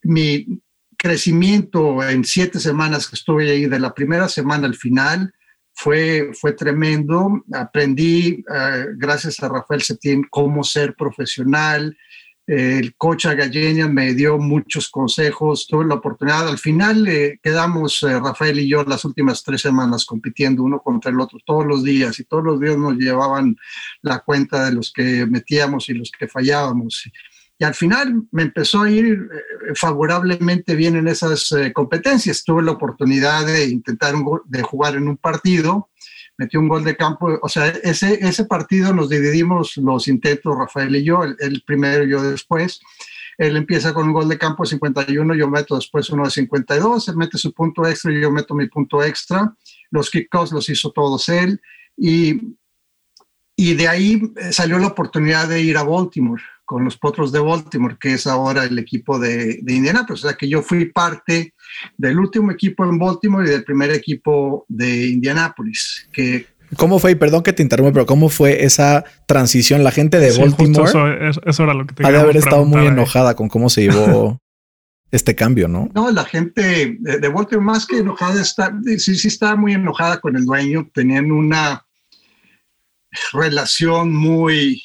mi 0.03 0.61
crecimiento 0.97 2.03
en 2.03 2.25
siete 2.25 2.59
semanas 2.59 3.07
que 3.07 3.15
estuve 3.15 3.51
ahí, 3.51 3.65
de 3.65 3.79
la 3.79 3.93
primera 3.93 4.27
semana 4.27 4.67
al 4.67 4.75
final, 4.75 5.33
fue, 5.73 6.31
fue 6.33 6.53
tremendo. 6.53 7.43
Aprendí, 7.53 8.43
gracias 8.97 9.41
a 9.41 9.49
Rafael 9.49 9.81
Setín, 9.81 10.27
cómo 10.29 10.63
ser 10.63 10.95
profesional, 10.95 11.95
el 12.47 12.95
coach 12.95 13.27
Agallenian 13.27 13.93
me 13.93 14.13
dio 14.13 14.37
muchos 14.37 14.89
consejos, 14.89 15.67
tuve 15.67 15.85
la 15.85 15.95
oportunidad. 15.95 16.47
Al 16.47 16.57
final 16.57 17.07
eh, 17.07 17.39
quedamos 17.41 18.01
eh, 18.03 18.19
Rafael 18.19 18.59
y 18.59 18.67
yo 18.67 18.83
las 18.83 19.05
últimas 19.05 19.43
tres 19.43 19.61
semanas 19.61 20.05
compitiendo 20.05 20.63
uno 20.63 20.81
contra 20.81 21.11
el 21.11 21.19
otro 21.19 21.39
todos 21.45 21.65
los 21.65 21.83
días 21.83 22.19
y 22.19 22.25
todos 22.25 22.43
los 22.43 22.59
días 22.59 22.77
nos 22.77 22.95
llevaban 22.95 23.55
la 24.01 24.19
cuenta 24.19 24.65
de 24.65 24.73
los 24.73 24.91
que 24.91 25.25
metíamos 25.27 25.87
y 25.89 25.93
los 25.93 26.11
que 26.11 26.27
fallábamos. 26.27 27.09
Y 27.59 27.63
al 27.63 27.75
final 27.75 28.23
me 28.31 28.41
empezó 28.41 28.81
a 28.81 28.89
ir 28.89 29.13
eh, 29.13 29.73
favorablemente 29.75 30.75
bien 30.75 30.95
en 30.95 31.07
esas 31.07 31.53
competencias. 31.73 32.43
Tuve 32.43 32.63
la 32.63 32.71
oportunidad 32.71 33.45
de 33.45 33.69
intentar 33.69 34.15
de 34.45 34.61
jugar 34.63 34.95
en 34.95 35.07
un 35.07 35.17
partido 35.17 35.90
metió 36.37 36.59
un 36.59 36.67
gol 36.67 36.83
de 36.83 36.95
campo. 36.95 37.39
O 37.41 37.49
sea, 37.49 37.67
ese, 37.67 38.19
ese 38.25 38.45
partido 38.45 38.93
nos 38.93 39.09
dividimos 39.09 39.77
los 39.77 40.07
intentos, 40.07 40.57
Rafael 40.57 40.95
y 40.95 41.03
yo, 41.03 41.23
el, 41.23 41.63
primero 41.65 42.03
y 42.03 42.11
yo 42.11 42.21
después. 42.21 42.79
Él 43.37 43.57
empieza 43.57 43.93
con 43.93 44.07
un 44.07 44.13
gol 44.13 44.29
de 44.29 44.37
campo 44.37 44.63
de 44.63 44.69
51, 44.69 45.33
yo 45.35 45.49
meto 45.49 45.75
después 45.75 46.09
uno 46.09 46.25
de 46.25 46.31
52, 46.31 47.07
él 47.09 47.17
mete 47.17 47.37
su 47.37 47.53
punto 47.53 47.87
extra 47.87 48.11
y 48.11 48.21
yo 48.21 48.31
meto 48.31 48.53
mi 48.53 48.67
punto 48.67 49.03
extra. 49.03 49.55
Los 49.89 50.09
kickoffs 50.11 50.51
los 50.51 50.69
hizo 50.69 50.91
todos 50.91 51.27
él 51.29 51.59
y, 51.97 52.55
y 53.55 53.73
de 53.73 53.87
ahí 53.87 54.21
salió 54.51 54.77
la 54.77 54.87
oportunidad 54.87 55.47
de 55.47 55.61
ir 55.61 55.77
a 55.77 55.83
Baltimore 55.83 56.41
con 56.71 56.85
los 56.85 56.97
Potros 56.97 57.33
de 57.33 57.39
Baltimore, 57.39 57.97
que 57.99 58.13
es 58.13 58.25
ahora 58.25 58.63
el 58.63 58.79
equipo 58.79 59.19
de, 59.19 59.59
de 59.61 59.73
Indianapolis. 59.73 60.23
O 60.23 60.27
sea 60.29 60.37
que 60.37 60.47
yo 60.47 60.61
fui 60.61 60.85
parte 60.85 61.53
del 61.97 62.17
último 62.17 62.49
equipo 62.49 62.85
en 62.85 62.97
Baltimore 62.97 63.45
y 63.45 63.51
del 63.51 63.65
primer 63.65 63.91
equipo 63.91 64.63
de 64.69 65.07
Indianapolis. 65.07 66.07
Que, 66.13 66.47
¿Cómo 66.77 66.97
fue? 66.97 67.11
Y 67.11 67.15
perdón 67.15 67.43
que 67.43 67.51
te 67.51 67.61
interrumpa, 67.61 67.91
pero 67.91 68.05
¿cómo 68.05 68.29
fue 68.29 68.63
esa 68.63 69.03
transición? 69.27 69.83
La 69.83 69.91
gente 69.91 70.17
de 70.19 70.31
Baltimore. 70.31 70.89
Eso, 71.45 71.63
era 71.63 71.73
lo 71.73 71.85
que 71.85 71.93
te 71.93 72.07
Ha 72.07 72.11
de 72.11 72.19
haber 72.21 72.37
estado 72.37 72.63
muy 72.63 72.87
enojada 72.87 73.35
con 73.35 73.49
cómo 73.49 73.69
se 73.69 73.81
llevó 73.81 74.39
este 75.11 75.35
cambio, 75.35 75.67
¿no? 75.67 75.89
No, 75.93 76.09
la 76.09 76.23
gente 76.23 76.95
de, 77.01 77.27
Baltimore, 77.27 77.65
más 77.65 77.85
que 77.85 77.97
enojada, 77.97 78.41
está, 78.41 78.73
sí, 78.97 79.15
sí 79.15 79.27
estaba 79.27 79.57
muy 79.57 79.73
enojada 79.73 80.21
con 80.21 80.37
el 80.37 80.45
dueño. 80.45 80.89
Tenían 80.93 81.33
una 81.33 81.85
relación 83.33 84.13
muy, 84.13 84.81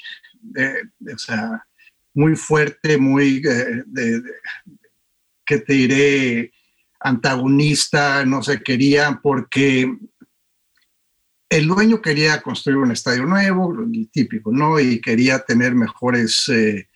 o 1.14 1.18
sea, 1.18 1.64
muy 2.16 2.34
fuerte, 2.34 2.98
muy, 2.98 3.42
eh, 3.46 3.84
de, 3.86 4.22
que 5.44 5.58
te 5.58 5.72
diré, 5.74 6.52
antagonista, 6.98 8.24
no 8.24 8.42
se 8.42 8.62
querían 8.62 9.20
porque 9.20 9.94
el 11.48 11.68
dueño 11.68 12.00
quería 12.00 12.42
construir 12.42 12.78
un 12.78 12.90
estadio 12.90 13.24
nuevo, 13.24 13.72
típico, 14.10 14.50
¿no? 14.50 14.80
Y 14.80 15.00
quería 15.00 15.40
tener 15.40 15.74
mejores, 15.74 16.48
eh, 16.48 16.88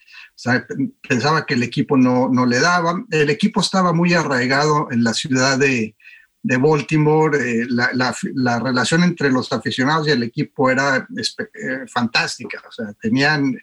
pensaba 1.07 1.45
que 1.45 1.53
el 1.53 1.63
equipo 1.63 1.95
no, 1.95 2.27
no 2.27 2.45
le 2.45 2.59
daba. 2.59 3.05
El 3.11 3.29
equipo 3.29 3.61
estaba 3.61 3.93
muy 3.93 4.13
arraigado 4.13 4.87
en 4.91 5.03
la 5.03 5.13
ciudad 5.13 5.57
de, 5.59 5.95
de 6.43 6.57
Baltimore, 6.57 7.37
eh, 7.37 7.65
la, 7.69 7.91
la, 8.33 8.59
relación 8.59 9.03
entre 9.03 9.31
los 9.31 9.51
aficionados 9.51 10.07
y 10.07 10.11
el 10.11 10.23
equipo 10.23 10.69
era 10.69 11.07
eh, 11.17 11.85
fantástica. 11.87 12.61
O 12.67 12.71
sea, 12.71 12.93
tenían, 12.93 13.55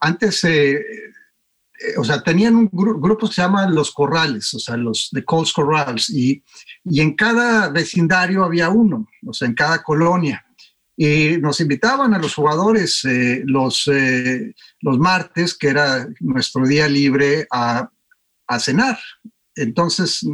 antes, 0.00 0.44
eh, 0.44 0.80
o 1.96 2.04
sea, 2.04 2.22
tenían 2.22 2.54
un 2.54 2.68
grupo 2.72 3.28
que 3.28 3.34
se 3.34 3.42
llama 3.42 3.68
Los 3.68 3.90
Corrales, 3.92 4.52
o 4.54 4.58
sea, 4.58 4.76
los 4.76 5.08
de 5.12 5.24
Coles 5.24 5.52
Corrals, 5.52 6.10
y, 6.10 6.42
y 6.84 7.00
en 7.00 7.14
cada 7.14 7.68
vecindario 7.68 8.44
había 8.44 8.68
uno, 8.68 9.08
o 9.26 9.32
sea, 9.32 9.48
en 9.48 9.54
cada 9.54 9.82
colonia. 9.82 10.44
Y 10.96 11.38
nos 11.38 11.60
invitaban 11.60 12.12
a 12.12 12.18
los 12.18 12.34
jugadores 12.34 13.00
los, 13.44 13.90
los 14.80 14.98
martes, 14.98 15.56
que 15.56 15.68
era 15.68 16.06
nuestro 16.20 16.66
día 16.66 16.86
libre, 16.88 17.46
a, 17.50 17.90
a 18.46 18.60
cenar. 18.60 18.98
Entonces 19.60 20.26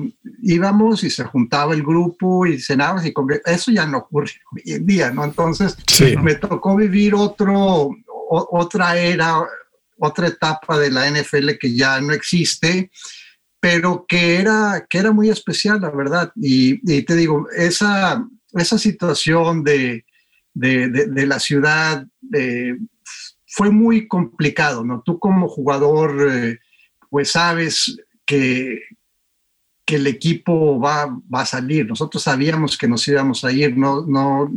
íbamos 0.42 1.02
y 1.04 1.10
se 1.10 1.24
juntaba 1.24 1.74
el 1.74 1.82
grupo 1.82 2.46
y 2.46 2.60
cenábamos 2.60 3.04
y 3.04 3.12
eso 3.44 3.72
ya 3.72 3.86
no 3.86 3.98
ocurre 3.98 4.32
hoy 4.52 4.72
en 4.72 4.86
día, 4.86 5.10
¿no? 5.10 5.24
Entonces 5.24 5.76
me 6.22 6.36
tocó 6.36 6.76
vivir 6.76 7.14
otro, 7.14 7.90
otra 8.28 8.98
era, 8.98 9.42
otra 9.98 10.28
etapa 10.28 10.78
de 10.78 10.90
la 10.90 11.10
NFL 11.10 11.52
que 11.60 11.74
ya 11.74 12.00
no 12.00 12.12
existe, 12.12 12.90
pero 13.60 14.04
que 14.06 14.36
era, 14.36 14.86
que 14.88 14.98
era 14.98 15.10
muy 15.10 15.30
especial, 15.30 15.80
la 15.80 15.90
verdad. 15.90 16.32
Y, 16.36 16.78
te 17.04 17.16
digo, 17.16 17.48
esa, 17.56 18.24
esa 18.52 18.78
situación 18.78 19.64
de, 19.64 20.04
de, 20.54 21.26
la 21.26 21.40
ciudad 21.40 22.06
eh, 22.32 22.76
fue 23.46 23.70
muy 23.70 24.06
complicado, 24.06 24.84
¿no? 24.84 25.02
Tú 25.04 25.18
como 25.18 25.48
jugador, 25.48 26.28
eh, 26.30 26.58
pues 27.10 27.32
sabes 27.32 27.96
que, 28.24 28.80
que 29.86 29.96
el 29.96 30.06
equipo 30.08 30.78
va, 30.78 31.06
va 31.06 31.42
a 31.42 31.46
salir. 31.46 31.86
Nosotros 31.86 32.22
sabíamos 32.22 32.76
que 32.76 32.88
nos 32.88 33.06
íbamos 33.08 33.44
a 33.44 33.52
ir, 33.52 33.76
no, 33.78 34.04
no, 34.04 34.50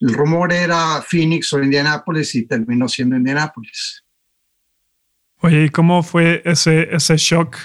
el 0.00 0.14
rumor 0.14 0.52
era 0.52 1.00
Phoenix 1.00 1.52
o 1.52 1.62
Indianapolis 1.62 2.34
y 2.34 2.46
terminó 2.46 2.88
siendo 2.88 3.16
Indianapolis. 3.16 4.04
Oye, 5.40 5.66
¿y 5.66 5.68
cómo 5.68 6.02
fue 6.02 6.42
ese, 6.44 6.94
ese 6.94 7.16
shock 7.16 7.56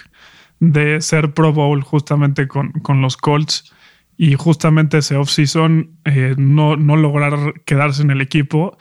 de 0.59 1.01
ser 1.01 1.33
Pro 1.33 1.51
Bowl 1.51 1.81
justamente 1.81 2.47
con, 2.47 2.71
con 2.71 3.01
los 3.01 3.17
Colts 3.17 3.73
y 4.15 4.35
justamente 4.35 5.00
ese 5.00 5.15
off-season 5.15 5.97
eh, 6.05 6.35
no, 6.38 6.75
no 6.75 6.95
lograr 6.95 7.62
quedarse 7.65 8.03
en 8.03 8.12
el 8.12 8.21
equipo? 8.21 8.77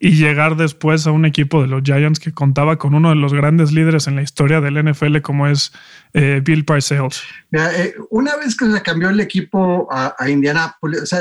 Y 0.00 0.10
llegar 0.16 0.56
después 0.56 1.06
a 1.06 1.12
un 1.12 1.24
equipo 1.24 1.62
de 1.62 1.68
los 1.68 1.82
Giants 1.82 2.18
que 2.18 2.32
contaba 2.32 2.76
con 2.76 2.94
uno 2.94 3.10
de 3.10 3.14
los 3.14 3.32
grandes 3.32 3.72
líderes 3.72 4.06
en 4.06 4.16
la 4.16 4.22
historia 4.22 4.60
del 4.60 4.82
NFL 4.84 5.20
como 5.20 5.46
es 5.46 5.72
eh, 6.12 6.40
Bill 6.44 6.64
Parcells. 6.64 7.22
Eh, 7.52 7.94
una 8.10 8.36
vez 8.36 8.56
que 8.56 8.70
se 8.70 8.82
cambió 8.82 9.10
el 9.10 9.20
equipo 9.20 9.88
a, 9.90 10.14
Indianapolis, 10.28 11.12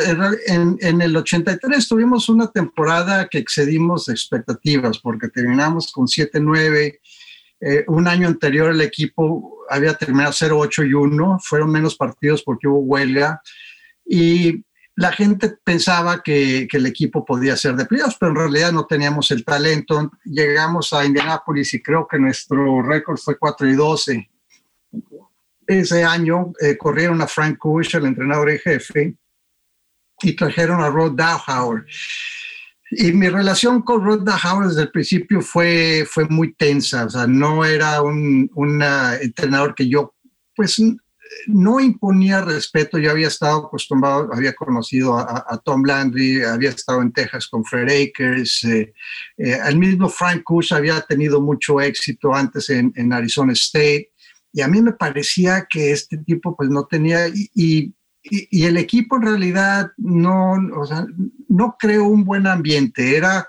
en, 0.47 0.77
en, 0.81 1.01
el 1.01 1.15
83 1.15 1.87
tuvimos 1.87 2.29
una 2.29 2.47
temporada 2.51 3.27
que 3.29 3.37
excedimos 3.37 4.09
expectativas 4.09 4.97
porque 4.99 5.29
terminamos 5.29 5.91
con 5.91 6.07
7-9. 6.07 6.99
Eh, 7.61 7.85
un 7.87 8.07
año 8.07 8.27
anterior 8.27 8.71
el 8.71 8.81
equipo 8.81 9.59
había 9.69 9.93
terminado 9.93 10.33
0-8 10.33 10.89
y 10.89 10.93
1, 10.93 11.39
fueron 11.41 11.71
menos 11.71 11.95
partidos 11.95 12.43
porque 12.43 12.67
hubo 12.67 12.79
huelga. 12.79 13.41
Y 14.05 14.65
la 14.95 15.11
gente 15.11 15.57
pensaba 15.63 16.21
que, 16.21 16.67
el 16.71 16.85
equipo 16.85 17.25
podía 17.25 17.55
ser 17.55 17.75
de 17.75 17.85
playoffs, 17.85 18.17
pero 18.19 18.31
en 18.31 18.37
realidad 18.37 18.71
no 18.71 18.85
teníamos 18.85 19.31
el 19.31 19.43
talento. 19.43 20.11
Llegamos 20.23 20.93
a 20.93 21.05
Indianapolis 21.05 21.73
y 21.73 21.81
creo 21.81 22.07
que 22.07 22.19
nuestro 22.19 22.81
récord 22.81 23.17
fue 23.17 23.37
4 23.37 23.69
y 23.69 23.75
12. 23.75 24.29
Ese 25.65 26.03
año 26.03 26.53
eh, 26.59 26.77
corrieron 26.77 27.21
a 27.21 27.27
Frank 27.27 27.57
Kush, 27.57 27.95
el 27.95 28.05
entrenador 28.05 28.51
en 28.51 28.59
jefe, 28.59 29.15
y 30.21 30.35
trajeron 30.35 30.81
a 30.81 30.89
Rod 30.89 31.13
Dowhauer. 31.13 31.85
Y 32.91 33.11
mi 33.13 33.29
relación 33.29 33.81
con 33.81 34.05
Rod 34.05 34.21
Dowhauer 34.21 34.67
desde 34.67 34.83
el 34.83 34.91
principio 34.91 35.41
fue, 35.41 36.05
fue 36.07 36.25
muy 36.25 36.53
tensa, 36.53 37.05
o 37.05 37.09
sea, 37.09 37.25
no 37.25 37.65
era 37.65 38.01
un, 38.03 38.51
un 38.53 38.83
entrenador 38.83 39.73
que 39.73 39.89
yo 39.89 40.13
pues 40.55 40.79
no 41.47 41.79
imponía 41.79 42.41
respeto, 42.41 42.97
yo 42.97 43.11
había 43.11 43.27
estado 43.27 43.65
acostumbrado, 43.67 44.29
había 44.33 44.53
conocido 44.53 45.17
a, 45.17 45.61
Tom 45.63 45.83
Landry, 45.83 46.43
había 46.43 46.69
estado 46.69 47.01
en 47.01 47.11
Texas 47.11 47.47
con 47.47 47.63
Fred 47.63 47.89
Akers, 47.89 48.63
eh, 48.63 48.93
eh, 49.37 49.59
el 49.65 49.77
mismo 49.77 50.09
Frank 50.09 50.43
Kush 50.43 50.73
había 50.73 51.01
tenido 51.01 51.41
mucho 51.41 51.81
éxito 51.81 52.33
antes 52.33 52.69
en, 52.69 53.13
Arizona 53.13 53.53
State, 53.53 54.11
y 54.51 54.61
a 54.61 54.67
mí 54.67 54.81
me 54.81 54.93
parecía 54.93 55.65
que 55.69 55.91
este 55.91 56.17
tipo 56.17 56.55
pues 56.55 56.69
no 56.69 56.85
tenía, 56.85 57.27
y, 57.27 57.93
el 58.51 58.77
equipo 58.77 59.17
en 59.17 59.23
realidad 59.23 59.91
no, 59.97 60.53
o 60.77 60.85
sea, 60.85 61.05
no 61.49 61.75
creó 61.77 62.05
un 62.05 62.23
buen 62.23 62.47
ambiente, 62.47 63.17
era... 63.17 63.47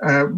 Ah, 0.00 0.28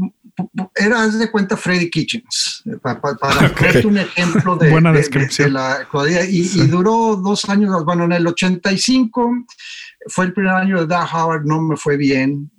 era, 0.76 1.02
haz 1.02 1.18
de 1.18 1.30
cuenta, 1.30 1.56
Freddy 1.56 1.90
Kitchens, 1.90 2.62
eh, 2.66 2.76
para, 2.80 3.00
para 3.00 3.52
un 3.84 3.98
ejemplo 3.98 4.56
de, 4.56 4.70
Buena 4.70 4.92
descripción. 4.92 5.52
la 5.52 5.86
y, 6.28 6.60
y, 6.60 6.66
duró 6.68 7.16
dos 7.16 7.48
años, 7.48 7.84
bueno, 7.84 8.04
en 8.04 8.12
el 8.12 8.26
85 8.26 9.46
fue 10.06 10.26
el 10.26 10.32
primer 10.32 10.52
año 10.52 10.78
de 10.78 10.86
Doug 10.86 11.08
Howard, 11.12 11.44
no 11.44 11.60
me 11.60 11.76
fue 11.76 11.96
bien, 11.96 12.50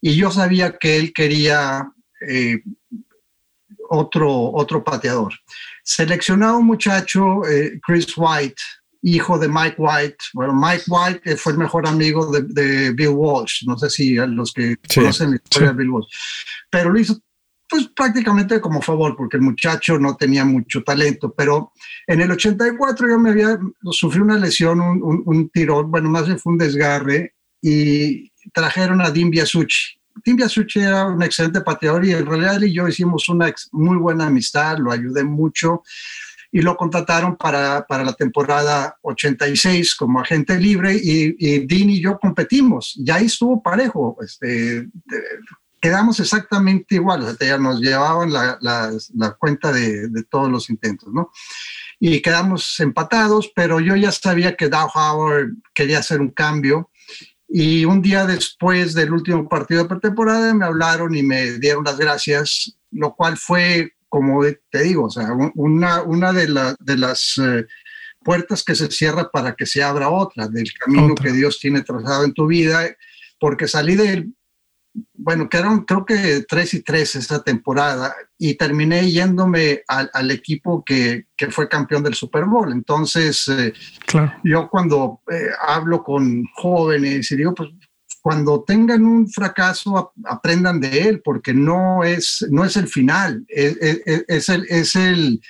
y 0.00 0.14
yo 0.14 0.30
sabía 0.30 0.76
que 0.78 0.96
él 0.96 1.12
quería 1.12 1.90
eh, 2.28 2.62
otro, 3.88 4.52
otro 4.52 4.84
pateador. 4.84 5.32
Seleccionaba 5.82 6.58
un 6.58 6.66
muchacho, 6.66 7.46
eh, 7.46 7.80
Chris 7.82 8.12
White, 8.16 8.62
hijo 9.04 9.38
de 9.38 9.48
Mike 9.48 9.76
White. 9.78 10.16
Bueno, 10.32 10.54
Mike 10.54 10.84
White 10.88 11.36
fue 11.36 11.52
el 11.52 11.58
mejor 11.58 11.86
amigo 11.86 12.32
de, 12.32 12.92
Bill 12.92 13.08
Walsh. 13.08 13.64
No 13.66 13.78
sé 13.78 13.90
si 13.90 14.14
los 14.14 14.52
que 14.52 14.76
conocen 14.94 15.30
la 15.30 15.36
historia 15.36 15.70
de 15.70 15.76
Bill 15.76 15.90
Walsh. 15.90 16.08
Pero 16.70 16.90
lo 16.90 16.98
hizo 16.98 17.20
pues 17.68 17.88
prácticamente 17.88 18.60
como 18.60 18.80
favor, 18.80 19.16
porque 19.16 19.36
el 19.36 19.42
muchacho 19.42 19.98
no 19.98 20.16
tenía 20.16 20.44
mucho 20.44 20.82
talento, 20.82 21.34
pero 21.36 21.72
en 22.06 22.20
el 22.20 22.30
84 22.30 23.08
yo 23.08 23.18
me 23.18 23.30
había, 23.30 23.58
sufrí 23.90 24.20
una 24.20 24.38
lesión, 24.38 24.80
un, 24.80 25.22
un, 25.24 25.48
tirón, 25.48 25.90
bueno, 25.90 26.10
más 26.10 26.26
bien 26.26 26.38
fue 26.38 26.52
un 26.52 26.58
desgarre, 26.58 27.34
y 27.60 28.30
trajeron 28.52 29.00
a 29.00 29.10
Dim 29.10 29.30
Biasucci. 29.30 29.98
Dim 30.24 30.36
Biasucci 30.36 30.80
era 30.80 31.06
un 31.06 31.22
excelente 31.22 31.62
pateador 31.62 32.04
y 32.04 32.12
en 32.12 32.26
realidad 32.26 32.56
él 32.56 32.64
y 32.64 32.74
yo 32.74 32.86
hicimos 32.86 33.28
una 33.30 33.52
muy 33.72 33.96
buena 33.96 34.26
amistad, 34.26 34.78
lo 34.78 34.92
ayudé 34.92 35.24
mucho 35.24 35.82
y 36.54 36.62
lo 36.62 36.76
contrataron 36.76 37.36
para, 37.36 37.84
para 37.84 38.04
la 38.04 38.12
temporada 38.12 38.96
86 39.02 39.96
como 39.96 40.20
agente 40.20 40.56
libre 40.56 40.94
y, 40.94 41.34
y 41.36 41.66
Dean 41.66 41.90
y 41.90 42.00
yo 42.00 42.16
competimos. 42.16 42.94
Y 42.94 43.10
ahí 43.10 43.26
estuvo 43.26 43.60
parejo. 43.60 44.16
Este, 44.20 44.88
quedamos 45.80 46.20
exactamente 46.20 46.94
igual, 46.94 47.22
o 47.24 47.34
sea, 47.34 47.58
nos 47.58 47.80
llevaban 47.80 48.32
la, 48.32 48.56
la, 48.60 49.32
cuenta 49.32 49.72
de, 49.72 50.06
de, 50.06 50.22
todos 50.22 50.48
los 50.48 50.70
intentos, 50.70 51.12
¿no? 51.12 51.32
Y 51.98 52.22
quedamos 52.22 52.78
empatados, 52.78 53.50
pero 53.52 53.80
yo 53.80 53.96
ya 53.96 54.12
sabía 54.12 54.54
que 54.54 54.68
Dow 54.68 54.88
Howard 54.94 55.54
quería 55.74 55.98
hacer 55.98 56.20
un 56.20 56.30
cambio. 56.30 56.88
Y 57.48 57.84
un 57.84 58.00
día 58.00 58.26
después 58.26 58.94
del 58.94 59.12
último 59.12 59.48
partido 59.48 59.82
de 59.82 59.88
pretemporada 59.88 60.54
me 60.54 60.66
hablaron 60.66 61.16
y 61.16 61.24
me 61.24 61.58
dieron 61.58 61.82
las 61.82 61.98
gracias, 61.98 62.78
lo 62.92 63.12
cual 63.16 63.36
fue, 63.36 63.93
como 64.14 64.44
te 64.70 64.82
digo, 64.84 65.06
o 65.06 65.10
sea, 65.10 65.32
una, 65.56 66.02
una 66.02 66.32
de, 66.32 66.46
de 66.78 66.96
las 66.96 67.36
eh, 67.36 67.66
puertas 68.22 68.62
que 68.62 68.76
se 68.76 68.88
cierra 68.88 69.28
para 69.28 69.56
que 69.56 69.66
se 69.66 69.82
abra 69.82 70.08
otra, 70.08 70.46
del 70.46 70.72
camino 70.72 71.16
que 71.16 71.32
Dios 71.32 71.58
tiene 71.58 71.82
trazado 71.82 72.22
en 72.24 72.32
tu 72.32 72.46
vida, 72.46 72.94
porque 73.40 73.66
salí 73.66 73.96
del 73.96 74.32
bueno, 75.14 75.48
quedaron 75.48 75.84
creo 75.84 76.06
que 76.06 76.44
tres 76.48 76.74
y 76.74 76.82
tres 76.84 77.16
esa 77.16 77.42
temporada 77.42 78.14
y 78.38 78.54
terminé 78.54 79.10
yéndome 79.10 79.82
al, 79.88 80.30
equipo 80.30 80.84
que, 80.84 81.26
que, 81.36 81.50
fue 81.50 81.68
campeón 81.68 82.04
del 82.04 82.14
Super 82.14 82.44
Bowl. 82.44 82.70
Entonces, 82.70 83.48
eh, 83.48 83.72
yo 84.44 84.68
cuando 84.70 85.22
eh, 85.28 85.48
hablo 85.66 86.04
con 86.04 86.44
jóvenes 86.54 87.28
y 87.32 87.36
digo, 87.36 87.52
pues 87.52 87.70
cuando 88.24 88.64
tengan 88.64 89.04
un 89.04 89.28
fracaso, 89.28 90.14
aprendan 90.24 90.80
de 90.80 91.02
él, 91.02 91.20
porque 91.22 91.52
no 91.52 92.04
es, 92.04 92.42
no 92.48 92.64
es 92.64 92.78
el 92.78 92.88
final, 92.88 93.44
es, 93.48 93.76
es, 94.26 94.48
el, 94.48 94.64
es 94.70 94.96
el, 94.96 95.42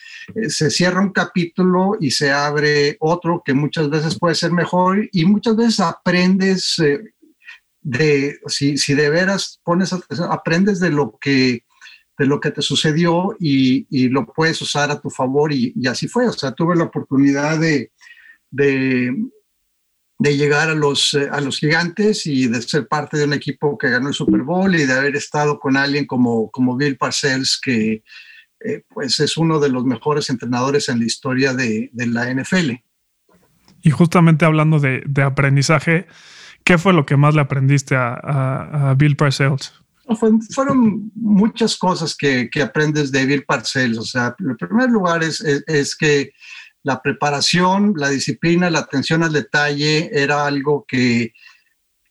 se 0.48 0.70
cierra 0.72 1.00
un 1.00 1.12
capítulo 1.12 1.92
y 2.00 2.10
se 2.10 2.32
abre 2.32 2.96
otro 2.98 3.44
que 3.44 3.54
muchas 3.54 3.88
veces 3.90 4.18
puede 4.18 4.34
ser 4.34 4.50
mejor 4.50 5.08
y 5.12 5.24
muchas 5.24 5.54
veces 5.54 5.78
aprendes 5.78 6.76
eh, 6.80 6.98
de 7.80 8.40
si, 8.48 8.76
si 8.76 8.94
de 8.94 9.08
veras 9.08 9.60
pones 9.62 9.92
aprendes 10.28 10.80
de 10.80 10.90
lo 10.90 11.16
que 11.20 11.62
de 12.18 12.26
lo 12.26 12.40
que 12.40 12.50
te 12.50 12.60
sucedió 12.60 13.36
y, 13.38 13.86
y 13.88 14.08
lo 14.08 14.26
puedes 14.26 14.60
usar 14.60 14.90
a 14.90 15.00
tu 15.00 15.10
favor 15.10 15.52
y, 15.52 15.72
y, 15.76 15.86
así 15.86 16.08
fue. 16.08 16.26
O 16.26 16.32
sea, 16.32 16.50
tuve 16.50 16.74
la 16.74 16.84
oportunidad 16.84 17.60
de, 17.60 17.92
de, 18.50 19.14
de 20.24 20.36
llegar 20.36 20.70
a 20.70 20.74
los, 20.74 21.14
a 21.14 21.40
los 21.40 21.58
gigantes 21.58 22.26
y 22.26 22.48
de 22.48 22.62
ser 22.62 22.88
parte 22.88 23.18
de 23.18 23.24
un 23.24 23.32
equipo 23.32 23.78
que 23.78 23.90
ganó 23.90 24.08
el 24.08 24.14
Super 24.14 24.42
Bowl 24.42 24.74
y 24.74 24.86
de 24.86 24.92
haber 24.92 25.16
estado 25.16 25.58
con 25.58 25.76
alguien 25.76 26.06
como, 26.06 26.50
como 26.50 26.76
Bill 26.76 26.96
Parcells, 26.96 27.60
que 27.60 28.02
eh, 28.60 28.82
pues 28.88 29.20
es 29.20 29.36
uno 29.36 29.60
de 29.60 29.68
los 29.68 29.84
mejores 29.84 30.30
entrenadores 30.30 30.88
en 30.88 31.00
la 31.00 31.06
historia 31.06 31.54
de, 31.54 31.90
de 31.92 32.06
la 32.06 32.32
NFL. 32.32 32.72
Y 33.82 33.90
justamente 33.90 34.44
hablando 34.44 34.80
de, 34.80 35.02
de 35.06 35.22
aprendizaje, 35.22 36.06
¿Qué 36.64 36.78
fue 36.78 36.94
lo 36.94 37.04
que 37.04 37.16
más 37.16 37.34
le 37.34 37.42
aprendiste 37.42 37.94
a, 37.94 38.94
Bill 38.96 39.16
Parcells? 39.16 39.72
fueron 40.50 41.10
muchas 41.14 41.76
cosas 41.76 42.14
que, 42.16 42.50
aprendes 42.62 43.12
de 43.12 43.26
Bill 43.26 43.44
Parcells. 43.44 43.98
O 43.98 44.04
sea, 44.04 44.34
en 44.38 44.56
primer 44.56 44.90
lugar 44.90 45.22
es, 45.22 45.40
es, 45.40 45.94
que 45.94 46.32
la 46.84 47.02
preparación, 47.02 47.94
la 47.96 48.08
disciplina, 48.08 48.70
la 48.70 48.80
atención 48.80 49.24
al 49.24 49.32
detalle 49.32 50.10
era 50.12 50.46
algo 50.46 50.84
que, 50.86 51.32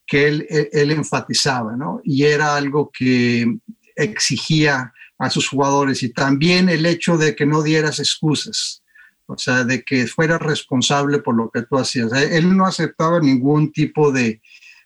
que 0.05 0.27
él, 0.27 0.47
él, 0.49 0.91
enfatizaba, 0.91 1.77
¿no? 1.77 2.01
Y 2.03 2.23
era 2.23 2.57
algo 2.57 2.91
que 2.91 3.59
exigía 3.95 4.91
a 5.17 5.29
sus 5.29 5.47
jugadores 5.47 6.03
y 6.03 6.09
también 6.09 6.67
el 6.67 6.86
hecho 6.86 7.17
de 7.17 7.36
que 7.36 7.45
no 7.45 7.63
dieras 7.63 7.99
excusas 7.99 8.83
o 9.25 9.38
sea, 9.38 9.63
de 9.63 9.83
que 9.83 10.07
fuera 10.07 10.38
responsable 10.38 11.19
por 11.19 11.36
lo 11.36 11.49
que 11.49 11.63
tú 11.63 11.77
hacías. 11.77 12.12
Eh, 12.13 12.38
él 12.38 12.55
no 12.55 12.65
aceptaba 12.65 13.19
ningún 13.19 13.71
tipo 13.71 14.12
de, 14.12 14.41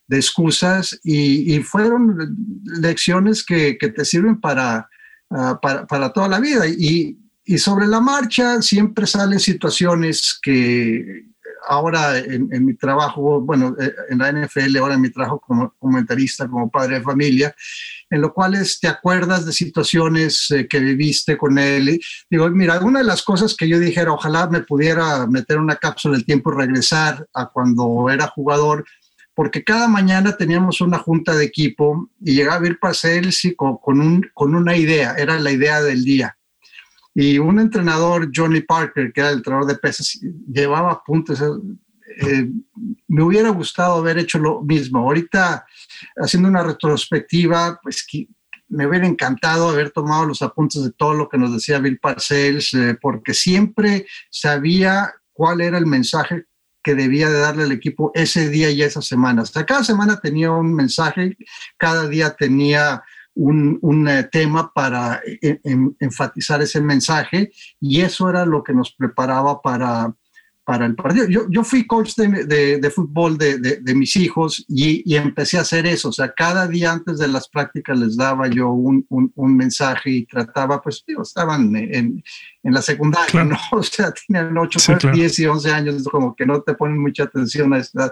de 0.08 0.18
excusas 0.18 1.00
y, 1.04 1.60
fueron 1.60 2.36
lecciones 2.64 3.44
que, 3.44 3.78
que 3.78 3.90
te 3.90 4.06
sirven 4.06 4.40
para, 4.40 4.90
ah, 5.32 5.60
para, 5.62 5.88
para, 5.88 6.14
toda 6.14 6.28
la 6.28 6.40
vida. 6.40 6.68
Y, 6.68 7.18
y, 7.48 7.58
sobre 7.58 7.88
la 7.88 8.00
marcha 8.00 8.62
siempre 8.62 9.08
salen 9.08 9.40
situaciones 9.40 10.40
que 10.42 11.26
ahora 11.68 12.18
en, 12.18 12.50
en, 12.52 12.66
mi 12.66 12.76
trabajo, 12.76 13.42
bueno, 13.42 13.76
eh, 13.80 13.94
en 14.10 14.20
la 14.20 14.32
NFL, 14.32 14.78
ahora 14.78 14.96
en 14.96 15.02
mi 15.02 15.10
trabajo 15.10 15.40
como 15.40 15.74
comentarista, 15.78 16.48
como 16.48 16.70
padre 16.70 17.00
de 17.00 17.04
familia, 17.04 17.56
en 18.10 18.22
lo 18.22 18.34
cual 18.34 18.58
te 18.80 18.88
acuerdas 18.88 19.46
de 19.46 19.52
situaciones 19.52 20.50
eh, 20.52 20.68
que 20.68 20.80
viviste 20.80 21.38
con 21.38 21.58
él. 21.58 22.00
digo, 22.30 22.50
mira, 22.50 22.80
una 22.80 23.00
de 23.00 23.06
las 23.06 23.24
cosas 23.24 23.56
que 23.56 23.68
yo 23.68 23.80
dijera, 23.80 24.14
ojalá 24.14 24.48
me 24.48 24.62
pudiera 24.62 25.28
meter 25.28 25.58
una 25.58 25.76
cápsula 25.76 26.16
del 26.16 26.26
tiempo 26.26 26.52
y 26.52 26.58
regresar 26.58 27.28
a 27.34 27.48
cuando 27.48 28.10
era 28.10 28.28
jugador, 28.28 28.86
porque 29.36 29.64
cada 29.64 29.88
mañana 29.88 30.36
teníamos 30.36 30.82
una 30.82 30.98
junta 30.98 31.36
de 31.36 31.46
equipo 31.46 32.10
y 32.20 32.34
llegaba 32.34 32.66
a 32.66 32.68
ir 32.68 32.80
para 32.80 32.96
con, 33.56 33.78
con, 33.78 34.00
un, 34.00 34.30
con 34.34 34.56
una 34.56 34.76
idea, 34.76 35.16
era 35.18 35.40
la 35.40 35.52
idea 35.52 35.82
del 35.82 36.04
día. 36.04 36.38
Y 37.20 37.40
un 37.40 37.60
entrenador, 37.60 38.30
Johnny 38.32 38.62
Parker, 38.62 39.12
que 39.12 39.22
era 39.22 39.32
el 39.32 39.38
entrenador 39.38 39.66
de 39.66 39.80
peces, 39.80 40.20
llevaba 40.54 41.04
puntos. 41.04 41.42
Eh, 41.42 42.48
me 43.08 43.24
hubiera 43.24 43.50
gustado 43.50 43.96
haber 43.96 44.20
hecho 44.20 44.38
lo 44.38 44.62
mismo. 44.62 45.00
Ahorita, 45.00 45.66
haciendo 46.16 46.48
una 46.48 46.62
retrospectiva, 46.62 47.80
pues 47.82 48.06
me 48.68 48.86
hubiera 48.86 49.08
encantado 49.08 49.70
haber 49.70 49.90
tomado 49.90 50.28
los 50.28 50.44
apuntes 50.44 50.84
de 50.84 50.92
todo 50.92 51.16
lo 51.16 51.28
que 51.28 51.40
nos 51.40 51.52
decía 51.52 51.80
Bill 51.80 51.98
Parcells, 51.98 52.76
eh, 52.76 52.96
porque 53.02 53.34
siempre 53.34 54.06
sabía 54.30 55.12
cuál 55.34 55.62
era 55.62 55.80
el 55.80 55.88
mensaje 55.88 56.46
que 56.84 56.94
debía 56.94 57.32
de 57.32 57.40
darle 57.40 57.64
al 57.64 57.72
equipo 57.72 58.12
ese 58.14 58.48
día 58.48 58.70
y 58.70 58.84
esa 58.84 59.02
semana. 59.02 59.42
Hasta 59.42 59.66
cada 59.66 59.84
semana 59.84 60.20
tenía 60.20 60.52
un 60.52 60.72
mensaje, 60.72 61.36
cada 61.78 62.08
día 62.08 62.36
tenía 62.36 63.02
un, 63.38 64.08
eh, 64.08 64.28
tema 64.32 64.72
para 64.74 65.22
eh, 65.26 65.60
enfatizar 66.00 66.62
ese 66.62 66.82
mensaje 66.82 67.52
y 67.80 68.02
eso 68.02 68.30
era 68.30 68.46
lo 68.46 68.64
que 68.64 68.74
nos 68.74 68.92
preparaba 68.92 69.62
para, 69.62 70.14
para 70.68 70.86
el 70.86 70.96
partido. 70.96 71.28
Yo, 71.30 71.44
yo 71.50 71.64
fui 71.64 71.88
coach 71.88 72.16
de, 72.16 72.78
de, 72.78 72.90
fútbol 72.90 73.38
de, 73.38 73.58
de, 73.58 73.96
mis 73.96 74.18
hijos 74.18 74.66
y, 74.68 75.02
y, 75.10 75.16
empecé 75.16 75.58
a 75.58 75.62
hacer 75.62 75.88
eso. 75.88 76.10
O 76.10 76.12
sea, 76.12 76.34
cada 76.34 76.68
día 76.68 76.92
antes 76.92 77.20
de 77.20 77.30
las 77.30 77.48
prácticas 77.48 77.98
les 77.98 78.18
daba 78.18 78.50
yo 78.50 78.72
un, 78.72 79.06
un, 79.08 79.56
mensaje 79.56 80.10
y 80.10 80.26
trataba, 80.26 80.82
pues, 80.82 81.06
digo, 81.08 81.22
estaban 81.22 81.74
en, 81.74 82.22
en 82.64 82.74
la 82.74 82.82
secundaria, 82.82 83.46
¿no? 83.46 83.58
O 83.72 83.82
sea, 83.82 84.12
tenían 84.12 84.58
8, 84.58 84.98
10 85.14 85.40
y 85.40 85.46
11 85.46 85.72
años, 85.72 86.04
como 86.12 86.36
que 86.36 86.46
no 86.46 86.62
te 86.62 86.74
ponen 86.74 87.00
mucha 87.00 87.24
atención 87.24 87.74
a 87.74 87.78
esta. 87.78 88.12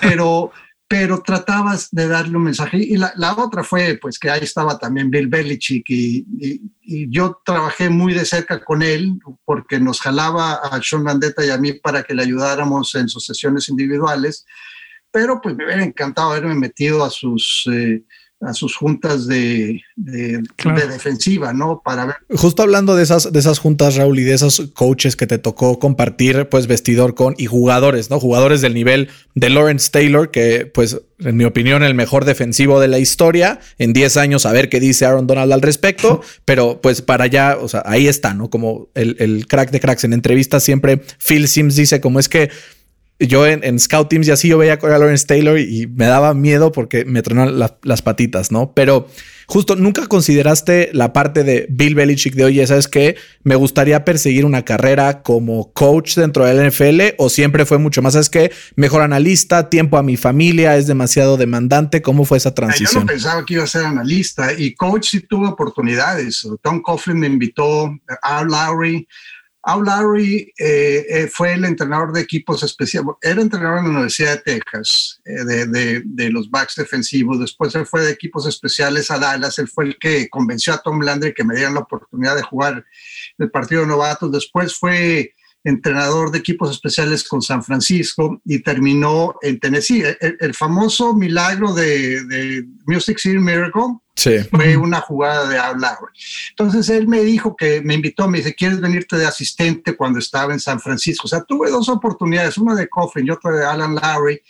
Pero 0.00 0.50
pero 0.88 1.22
tratabas 1.22 1.88
de 1.90 2.06
darle 2.06 2.36
un 2.36 2.44
mensaje. 2.44 2.76
Y 2.76 2.96
la, 2.96 3.12
la, 3.16 3.34
otra 3.34 3.64
fue, 3.64 3.98
pues, 4.00 4.18
que 4.18 4.30
ahí 4.30 4.40
estaba 4.42 4.78
también 4.78 5.10
Bill 5.10 5.28
Belichick 5.28 5.88
y, 5.88 6.26
y, 6.82 7.10
yo 7.10 7.40
trabajé 7.44 7.88
muy 7.88 8.12
de 8.12 8.24
cerca 8.24 8.62
con 8.62 8.82
él 8.82 9.18
porque 9.44 9.80
nos 9.80 10.00
jalaba 10.00 10.54
a 10.54 10.82
Sean 10.82 11.02
Mandetta 11.02 11.44
y 11.44 11.50
a 11.50 11.56
mí 11.56 11.72
para 11.72 12.02
que 12.02 12.14
le 12.14 12.22
ayudáramos 12.22 12.94
en 12.94 13.08
sus 13.08 13.24
sesiones 13.24 13.68
individuales, 13.70 14.44
pero 15.10 15.40
pues 15.40 15.56
me 15.56 15.64
hubiera 15.64 15.82
encantado 15.82 16.30
haberme 16.30 16.54
metido 16.54 17.04
a 17.04 17.10
sus... 17.10 17.66
Eh, 17.72 18.04
a 18.42 18.54
sus 18.54 18.76
juntas 18.76 19.26
de, 19.26 19.80
de, 19.96 20.42
defensiva, 20.88 21.52
¿no? 21.52 21.80
Para 21.84 22.06
ver. 22.06 22.16
Justo 22.30 22.62
hablando 22.62 22.96
de 22.96 23.02
esas, 23.02 23.32
de 23.32 23.38
esas 23.38 23.58
juntas, 23.58 23.96
Raúl, 23.96 24.18
y 24.18 24.24
de 24.24 24.34
esos 24.34 24.70
coaches 24.74 25.16
que 25.16 25.26
te 25.26 25.38
tocó 25.38 25.78
compartir, 25.78 26.48
pues, 26.48 26.66
vestidor 26.66 27.14
con 27.14 27.34
y 27.38 27.46
jugadores, 27.46 28.10
¿no? 28.10 28.18
Jugadores 28.18 28.60
del 28.60 28.74
nivel 28.74 29.08
de 29.34 29.50
Lawrence 29.50 29.90
Taylor, 29.90 30.30
que, 30.30 30.66
pues, 30.66 31.00
en 31.18 31.36
mi 31.36 31.44
opinión, 31.44 31.82
el 31.82 31.94
mejor 31.94 32.24
defensivo 32.24 32.80
de 32.80 32.88
la 32.88 32.98
historia. 32.98 33.60
En 33.78 33.92
10 33.92 34.16
años, 34.16 34.44
a 34.44 34.52
ver 34.52 34.68
qué 34.68 34.80
dice 34.80 35.06
Aaron 35.06 35.26
Donald 35.26 35.52
al 35.52 35.62
respecto. 35.62 36.20
pero, 36.44 36.80
pues, 36.80 37.00
para 37.00 37.24
allá, 37.24 37.56
o 37.60 37.68
sea, 37.68 37.82
ahí 37.86 38.08
está, 38.08 38.34
¿no? 38.34 38.50
Como 38.50 38.88
el, 38.94 39.16
el 39.20 39.46
crack 39.46 39.70
de 39.70 39.80
cracks. 39.80 40.04
En 40.04 40.12
entrevistas 40.12 40.62
siempre 40.64 41.00
Phil 41.18 41.48
Sims 41.48 41.76
dice 41.76 42.00
como 42.00 42.18
es 42.18 42.28
que 42.28 42.50
yo 43.26 43.46
en, 43.46 43.78
Scout 43.78 44.08
Teams 44.08 44.28
y 44.28 44.30
así 44.30 44.48
yo 44.48 44.58
veía 44.58 44.74
a 44.74 44.98
Lawrence 44.98 45.26
Taylor 45.26 45.58
y 45.58 45.86
me 45.86 46.06
daba 46.06 46.34
miedo 46.34 46.72
porque 46.72 47.04
me 47.04 47.22
tronaban 47.22 47.58
las 47.82 48.02
patitas, 48.02 48.50
¿no? 48.50 48.72
Pero 48.74 49.08
justo 49.46 49.76
nunca 49.76 50.06
consideraste 50.06 50.90
la 50.92 51.12
parte 51.12 51.44
de 51.44 51.66
Bill 51.68 51.94
Belichick 51.94 52.34
de, 52.34 52.44
oye, 52.44 52.66
¿sabes 52.66 52.88
qué? 52.88 53.16
Me 53.42 53.54
gustaría 53.54 54.04
perseguir 54.04 54.44
una 54.44 54.64
carrera 54.64 55.22
como 55.22 55.72
coach 55.72 56.16
dentro 56.16 56.44
del 56.44 56.68
NFL 56.68 57.16
o 57.18 57.28
siempre 57.28 57.66
fue 57.66 57.78
mucho 57.78 58.02
más, 58.02 58.14
¿sabes 58.14 58.30
qué? 58.30 58.52
Mejor 58.76 59.02
analista, 59.02 59.68
tiempo 59.68 59.98
a 59.98 60.02
mi 60.02 60.16
familia, 60.16 60.76
es 60.76 60.86
demasiado 60.86 61.36
demandante. 61.36 62.02
¿Cómo 62.02 62.24
fue 62.24 62.38
esa 62.38 62.54
transición? 62.54 62.92
Yo 62.92 63.00
no 63.00 63.06
pensaba 63.06 63.44
que 63.44 63.54
iba 63.54 63.64
a 63.64 63.66
ser 63.66 63.84
analista 63.84 64.52
y 64.52 64.74
coach 64.74 65.10
sí 65.10 65.20
tuvo 65.20 65.48
oportunidades. 65.48 66.46
Tom 66.62 66.80
Coughlin 66.80 67.18
me 67.18 67.26
invitó, 67.26 67.94
Al 68.22 68.46
Lowry, 68.46 69.06
Al 69.64 69.84
Lowry 69.84 70.52
eh, 70.58 71.06
eh, 71.08 71.28
fue 71.28 71.54
el 71.54 71.64
entrenador 71.64 72.12
de 72.12 72.20
equipos 72.20 72.64
especiales, 72.64 73.10
era 73.20 73.40
entrenador 73.40 73.78
en 73.78 73.84
la 73.84 73.90
Universidad 73.90 74.32
de 74.32 74.58
Texas, 74.58 75.20
eh, 75.24 75.44
de, 75.44 76.02
de, 76.04 76.30
los 76.30 76.50
backs 76.50 76.74
defensivos, 76.74 77.38
después 77.38 77.72
él 77.76 77.86
fue 77.86 78.02
de 78.02 78.10
equipos 78.10 78.46
especiales 78.48 79.10
a 79.12 79.18
Dallas, 79.18 79.60
él 79.60 79.68
fue 79.68 79.84
el 79.84 79.98
que 79.98 80.28
convenció 80.28 80.74
a 80.74 80.82
Tom 80.82 81.00
Landry 81.00 81.32
que 81.32 81.44
me 81.44 81.54
dieran 81.54 81.74
la 81.74 81.80
oportunidad 81.80 82.34
de 82.34 82.42
jugar 82.42 82.84
el 83.38 83.50
partido 83.52 83.82
de 83.82 83.86
novatos, 83.86 84.32
después 84.32 84.74
fue 84.76 85.32
entrenador 85.64 86.30
de 86.30 86.38
equipos 86.38 86.70
especiales 86.70 87.26
con 87.26 87.42
San 87.42 87.62
Francisco 87.62 88.40
y 88.44 88.60
terminó 88.60 89.36
en 89.42 89.60
Tennessee. 89.60 90.04
El, 90.20 90.54
famoso 90.54 91.14
milagro 91.14 91.72
de, 91.72 92.24
de 92.24 92.66
Music 92.86 93.18
City 93.18 93.38
Miracle 93.38 93.98
fue 94.50 94.76
una 94.76 95.00
jugada 95.00 95.48
de 95.48 95.58
hablar. 95.58 95.96
Entonces 96.50 96.88
él 96.90 97.08
me 97.08 97.22
dijo 97.22 97.56
que 97.56 97.80
me 97.80 97.94
invitó, 97.94 98.28
me 98.28 98.38
dice, 98.38 98.54
¿quieres 98.54 98.80
venirte 98.80 99.16
de 99.16 99.26
asistente 99.26 99.96
cuando 99.96 100.18
estaba 100.18 100.52
en 100.52 100.60
San 100.60 100.80
Francisco? 100.80 101.26
O 101.26 101.28
sea, 101.28 101.42
tuve 101.42 101.70
dos 101.70 101.88
oportunidades, 101.88 102.58
una 102.58 102.74
de 102.74 102.88
Coffin 102.88 103.26
y 103.26 103.30
otra 103.30 103.52
de 103.52 103.64
Alan 103.64 103.94
Lowry, 103.94 104.40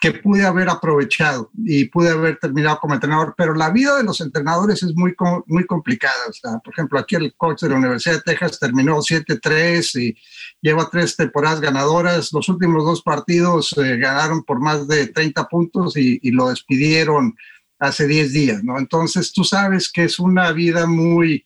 que 0.00 0.12
pude 0.12 0.46
haber 0.46 0.68
aprovechado 0.68 1.50
y 1.56 1.86
pude 1.86 2.10
haber 2.10 2.38
terminado 2.38 2.78
como 2.78 2.94
entrenador, 2.94 3.34
pero 3.36 3.52
la 3.54 3.70
vida 3.70 3.96
de 3.96 4.04
los 4.04 4.20
entrenadores 4.20 4.82
es 4.84 4.94
muy, 4.94 5.14
muy 5.46 5.66
complicada. 5.66 6.28
O 6.28 6.32
sea, 6.32 6.58
por 6.58 6.72
ejemplo, 6.72 6.98
aquí 6.98 7.16
el 7.16 7.34
coach 7.36 7.62
de 7.62 7.70
la 7.70 7.76
Universidad 7.76 8.14
de 8.14 8.22
Texas 8.22 8.60
terminó 8.60 8.98
7-3 8.98 10.00
y 10.00 10.16
lleva 10.60 10.88
tres 10.88 11.16
temporadas 11.16 11.60
ganadoras. 11.60 12.32
Los 12.32 12.48
últimos 12.48 12.84
dos 12.84 13.02
partidos 13.02 13.76
eh, 13.76 13.96
ganaron 13.96 14.44
por 14.44 14.60
más 14.60 14.86
de 14.86 15.08
30 15.08 15.48
puntos 15.48 15.96
y, 15.96 16.20
y 16.22 16.30
lo 16.30 16.48
despidieron 16.48 17.34
hace 17.80 18.06
10 18.06 18.32
días, 18.32 18.64
¿no? 18.64 18.78
Entonces 18.78 19.32
tú 19.32 19.42
sabes 19.42 19.90
que 19.90 20.04
es 20.04 20.20
una 20.20 20.52
vida 20.52 20.86
muy 20.86 21.44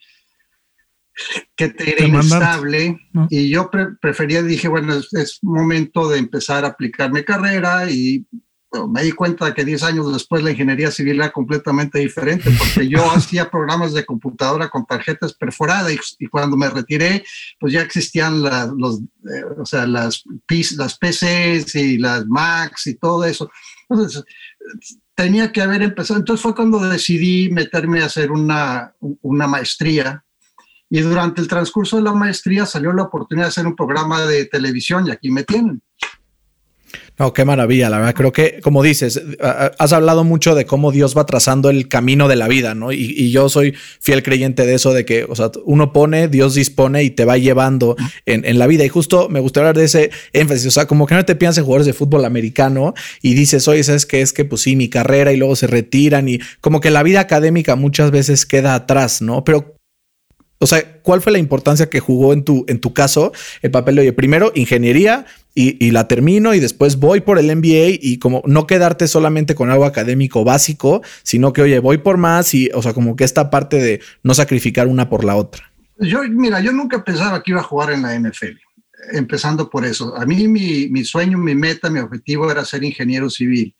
que 1.56 1.68
te 1.68 1.92
era 1.92 2.06
inestable 2.06 2.98
y 3.28 3.50
yo 3.50 3.70
prefería, 4.00 4.42
dije, 4.42 4.68
bueno, 4.68 4.94
es, 4.94 5.38
momento 5.42 6.08
de 6.08 6.18
empezar 6.18 6.64
a 6.64 6.68
aplicar 6.68 7.12
mi 7.12 7.24
carrera 7.24 7.90
y 7.90 8.26
me 8.88 9.02
di 9.02 9.12
cuenta 9.12 9.52
que 9.52 9.64
10 9.64 9.82
años 9.82 10.12
después 10.12 10.42
la 10.42 10.50
ingeniería 10.50 10.90
civil 10.90 11.16
era 11.16 11.30
completamente 11.30 11.98
diferente 11.98 12.50
porque 12.58 12.88
yo 12.88 13.10
hacía 13.12 13.50
programas 13.50 13.92
de 13.92 14.06
computadora 14.06 14.70
con 14.70 14.86
tarjetas 14.86 15.34
perforadas 15.34 15.92
y, 16.18 16.26
cuando 16.26 16.56
me 16.56 16.70
retiré, 16.70 17.22
pues 17.60 17.74
ya 17.74 17.82
existían 17.82 18.42
los, 18.42 19.00
eh, 19.00 19.44
o 19.58 19.66
sea, 19.66 19.86
las, 19.86 20.24
las 20.76 20.98
PCs 20.98 21.74
y 21.74 21.98
las 21.98 22.26
Macs 22.26 22.86
y 22.86 22.94
todo 22.94 23.24
eso. 23.24 23.50
Entonces, 23.90 24.24
tenía 25.14 25.52
que 25.52 25.60
haber 25.60 25.82
empezado. 25.82 26.18
Entonces 26.18 26.42
fue 26.42 26.54
cuando 26.54 26.78
decidí 26.78 27.50
meterme 27.50 28.00
a 28.02 28.06
hacer 28.06 28.30
una, 28.30 28.94
una 29.00 29.46
maestría. 29.46 30.24
Y 30.94 31.00
durante 31.00 31.40
el 31.40 31.48
transcurso 31.48 31.96
de 31.96 32.02
la 32.02 32.12
maestría 32.12 32.66
salió 32.66 32.92
la 32.92 33.04
oportunidad 33.04 33.46
de 33.46 33.48
hacer 33.48 33.66
un 33.66 33.74
programa 33.74 34.26
de 34.26 34.44
televisión 34.44 35.06
y 35.06 35.10
aquí 35.10 35.30
me 35.30 35.42
tienen. 35.42 35.80
No, 37.18 37.32
qué 37.32 37.46
maravilla, 37.46 37.88
la 37.88 37.96
verdad. 37.96 38.14
Creo 38.14 38.30
que, 38.30 38.60
como 38.60 38.82
dices, 38.82 39.22
has 39.78 39.92
hablado 39.94 40.22
mucho 40.22 40.54
de 40.54 40.66
cómo 40.66 40.92
Dios 40.92 41.16
va 41.16 41.24
trazando 41.24 41.70
el 41.70 41.88
camino 41.88 42.28
de 42.28 42.36
la 42.36 42.46
vida, 42.46 42.74
¿no? 42.74 42.92
Y, 42.92 43.30
yo 43.30 43.48
soy 43.48 43.74
fiel 44.00 44.22
creyente 44.22 44.66
de 44.66 44.74
eso, 44.74 44.92
de 44.92 45.06
que, 45.06 45.24
o 45.24 45.34
sea, 45.34 45.50
uno 45.64 45.94
pone, 45.94 46.28
Dios 46.28 46.54
dispone 46.54 47.02
y 47.04 47.08
te 47.08 47.24
va 47.24 47.38
llevando 47.38 47.96
en, 48.26 48.58
la 48.58 48.66
vida. 48.66 48.84
Y 48.84 48.90
justo 48.90 49.30
me 49.30 49.40
gustaría 49.40 49.68
hablar 49.68 49.80
de 49.80 49.86
ese 49.86 50.10
énfasis, 50.34 50.66
o 50.66 50.70
sea, 50.72 50.86
como 50.86 51.06
que 51.06 51.14
no 51.14 51.24
te 51.24 51.36
piensas 51.36 51.60
en 51.60 51.64
jugadores 51.64 51.86
de 51.86 51.94
fútbol 51.94 52.26
americano 52.26 52.92
y 53.22 53.32
dices, 53.32 53.66
oye, 53.66 53.82
¿sabes 53.82 54.04
qué? 54.04 54.20
Es 54.20 54.34
que, 54.34 54.44
pues 54.44 54.60
sí, 54.60 54.76
mi 54.76 54.90
carrera 54.90 55.32
y 55.32 55.38
luego 55.38 55.56
se 55.56 55.68
retiran 55.68 56.28
y 56.28 56.38
como 56.60 56.80
que 56.80 56.90
la 56.90 57.02
vida 57.02 57.20
académica 57.20 57.76
muchas 57.76 58.10
veces 58.10 58.44
queda 58.44 58.74
atrás, 58.74 59.22
¿no? 59.22 59.42
Pero 59.42 59.78
o 60.62 60.66
sea, 60.66 61.00
¿cuál 61.02 61.20
fue 61.20 61.32
la 61.32 61.38
importancia 61.38 61.90
que 61.90 61.98
jugó 61.98 62.32
en 62.32 62.44
tu, 62.44 62.64
en 62.68 62.78
tu 62.78 62.94
caso 62.94 63.32
el 63.62 63.72
papel 63.72 63.96
de, 63.96 64.02
oye, 64.02 64.12
primero 64.12 64.52
ingeniería 64.54 65.26
y, 65.54 65.90
la 65.90 66.06
termino 66.06 66.54
y 66.54 66.60
después 66.60 66.96
voy 66.96 67.20
por 67.20 67.38
el 67.38 67.54
MBA 67.54 67.98
y 68.00 68.18
como 68.18 68.42
no 68.46 68.66
quedarte 68.66 69.08
solamente 69.08 69.56
con 69.56 69.70
algo 69.70 69.84
académico 69.84 70.44
básico, 70.44 71.02
sino 71.24 71.52
que, 71.52 71.62
oye, 71.62 71.80
voy 71.80 71.98
por 71.98 72.16
más 72.16 72.54
y, 72.54 72.70
o 72.74 72.80
sea, 72.80 72.94
como 72.94 73.16
que 73.16 73.24
esta 73.24 73.50
parte 73.50 73.76
de 73.76 74.00
no 74.22 74.34
sacrificar 74.34 74.86
una 74.86 75.10
por 75.10 75.24
la 75.24 75.34
otra? 75.34 75.70
Yo, 75.98 76.22
mira, 76.30 76.60
yo 76.60 76.70
nunca 76.70 77.04
pensaba 77.04 77.42
que 77.42 77.50
iba 77.50 77.60
a 77.60 77.64
jugar 77.64 77.90
en 77.90 78.02
la 78.02 78.16
NFL, 78.16 78.56
empezando 79.12 79.68
por 79.68 79.84
eso. 79.84 80.16
A 80.16 80.24
mí 80.24 80.46
mi, 80.46 80.88
mi 80.88 81.04
sueño, 81.04 81.38
mi 81.38 81.56
meta, 81.56 81.90
mi 81.90 81.98
objetivo 81.98 82.50
era 82.50 82.64
ser 82.64 82.84
ingeniero 82.84 83.28
civil. 83.28 83.74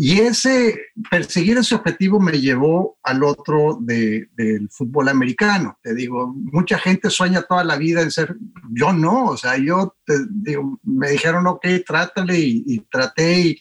Y 0.00 0.20
ese, 0.20 0.78
perseguir 1.10 1.58
ese 1.58 1.74
objetivo 1.74 2.20
me 2.20 2.40
llevó 2.40 3.00
al 3.02 3.24
otro 3.24 3.78
del 3.80 4.68
fútbol 4.70 5.08
americano. 5.08 5.76
Te 5.82 5.92
digo, 5.92 6.32
mucha 6.36 6.78
gente 6.78 7.10
sueña 7.10 7.42
toda 7.42 7.64
la 7.64 7.76
vida 7.76 8.02
en 8.02 8.12
ser, 8.12 8.36
yo 8.70 8.92
no, 8.92 9.24
o 9.24 9.36
sea, 9.36 9.56
yo 9.56 9.96
te 10.06 10.14
digo, 10.30 10.78
me 10.84 11.10
dijeron, 11.10 11.48
ok, 11.48 11.66
trátale 11.84 12.38
y, 12.38 12.78
traté 12.88 13.58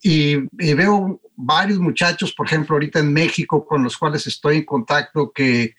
y, 0.00 0.36
veo 0.52 1.20
varios 1.34 1.80
muchachos, 1.80 2.32
por 2.34 2.46
ejemplo, 2.46 2.76
ahorita 2.76 3.00
en 3.00 3.12
México 3.12 3.66
con 3.66 3.82
los 3.82 3.98
cuales 3.98 4.28
estoy 4.28 4.58
en 4.58 4.64
contacto 4.64 5.32
que, 5.32 5.74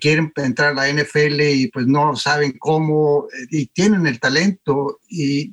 quieren 0.00 0.32
entrar 0.34 0.70
a 0.70 0.74
la 0.74 0.88
NFL 0.88 1.40
y 1.40 1.68
pues 1.68 1.86
no 1.86 2.16
saben 2.16 2.56
cómo 2.58 3.28
y 3.50 3.66
tienen 3.66 4.08
el 4.08 4.18
talento 4.18 4.98
y 5.08 5.52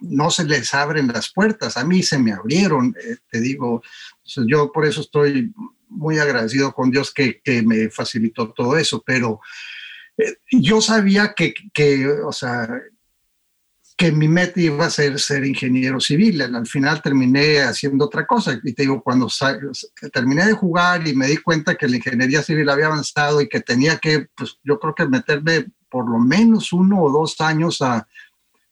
no 0.00 0.30
se 0.30 0.44
les 0.44 0.74
abren 0.74 1.08
las 1.08 1.32
puertas. 1.32 1.76
A 1.76 1.84
mí 1.84 2.02
se 2.02 2.18
me 2.18 2.32
abrieron, 2.32 2.94
eh, 3.02 3.16
te 3.30 3.40
digo. 3.40 3.82
yo 4.46 4.70
por 4.72 4.86
eso 4.86 5.00
estoy 5.00 5.52
muy 5.88 6.18
agradecido 6.18 6.72
con 6.72 6.90
Dios 6.90 7.12
que, 7.12 7.40
me 7.64 7.90
facilitó 7.90 8.52
todo 8.52 8.76
eso, 8.76 9.02
pero 9.04 9.40
eh, 10.16 10.36
yo 10.52 10.80
sabía 10.80 11.34
que, 11.34 12.06
o 12.24 12.32
sea, 12.32 12.68
que 13.96 14.12
mi 14.12 14.28
meta 14.28 14.60
iba 14.60 14.86
a 14.86 14.90
ser 14.90 15.18
ser 15.18 15.44
ingeniero 15.44 15.98
civil. 15.98 16.40
Al 16.40 16.66
final 16.66 17.02
terminé 17.02 17.60
haciendo 17.62 18.04
otra 18.04 18.26
cosa. 18.26 18.60
Y 18.62 18.72
te 18.72 18.82
digo, 18.82 19.02
cuando 19.02 19.28
terminé 20.12 20.46
de 20.46 20.52
jugar 20.52 21.08
y 21.08 21.16
me 21.16 21.26
di 21.26 21.38
cuenta 21.38 21.74
que 21.74 21.88
la 21.88 21.96
ingeniería 21.96 22.42
civil 22.42 22.68
había 22.68 22.86
avanzado 22.86 23.40
y 23.40 23.48
que 23.48 23.60
tenía 23.60 23.98
que, 23.98 24.28
pues 24.36 24.58
yo 24.62 24.78
creo 24.78 24.94
que 24.94 25.06
meterme 25.06 25.66
por 25.90 26.08
lo 26.08 26.18
menos 26.18 26.72
uno 26.72 27.02
o 27.02 27.10
dos 27.10 27.40
años 27.40 27.80
a, 27.80 28.06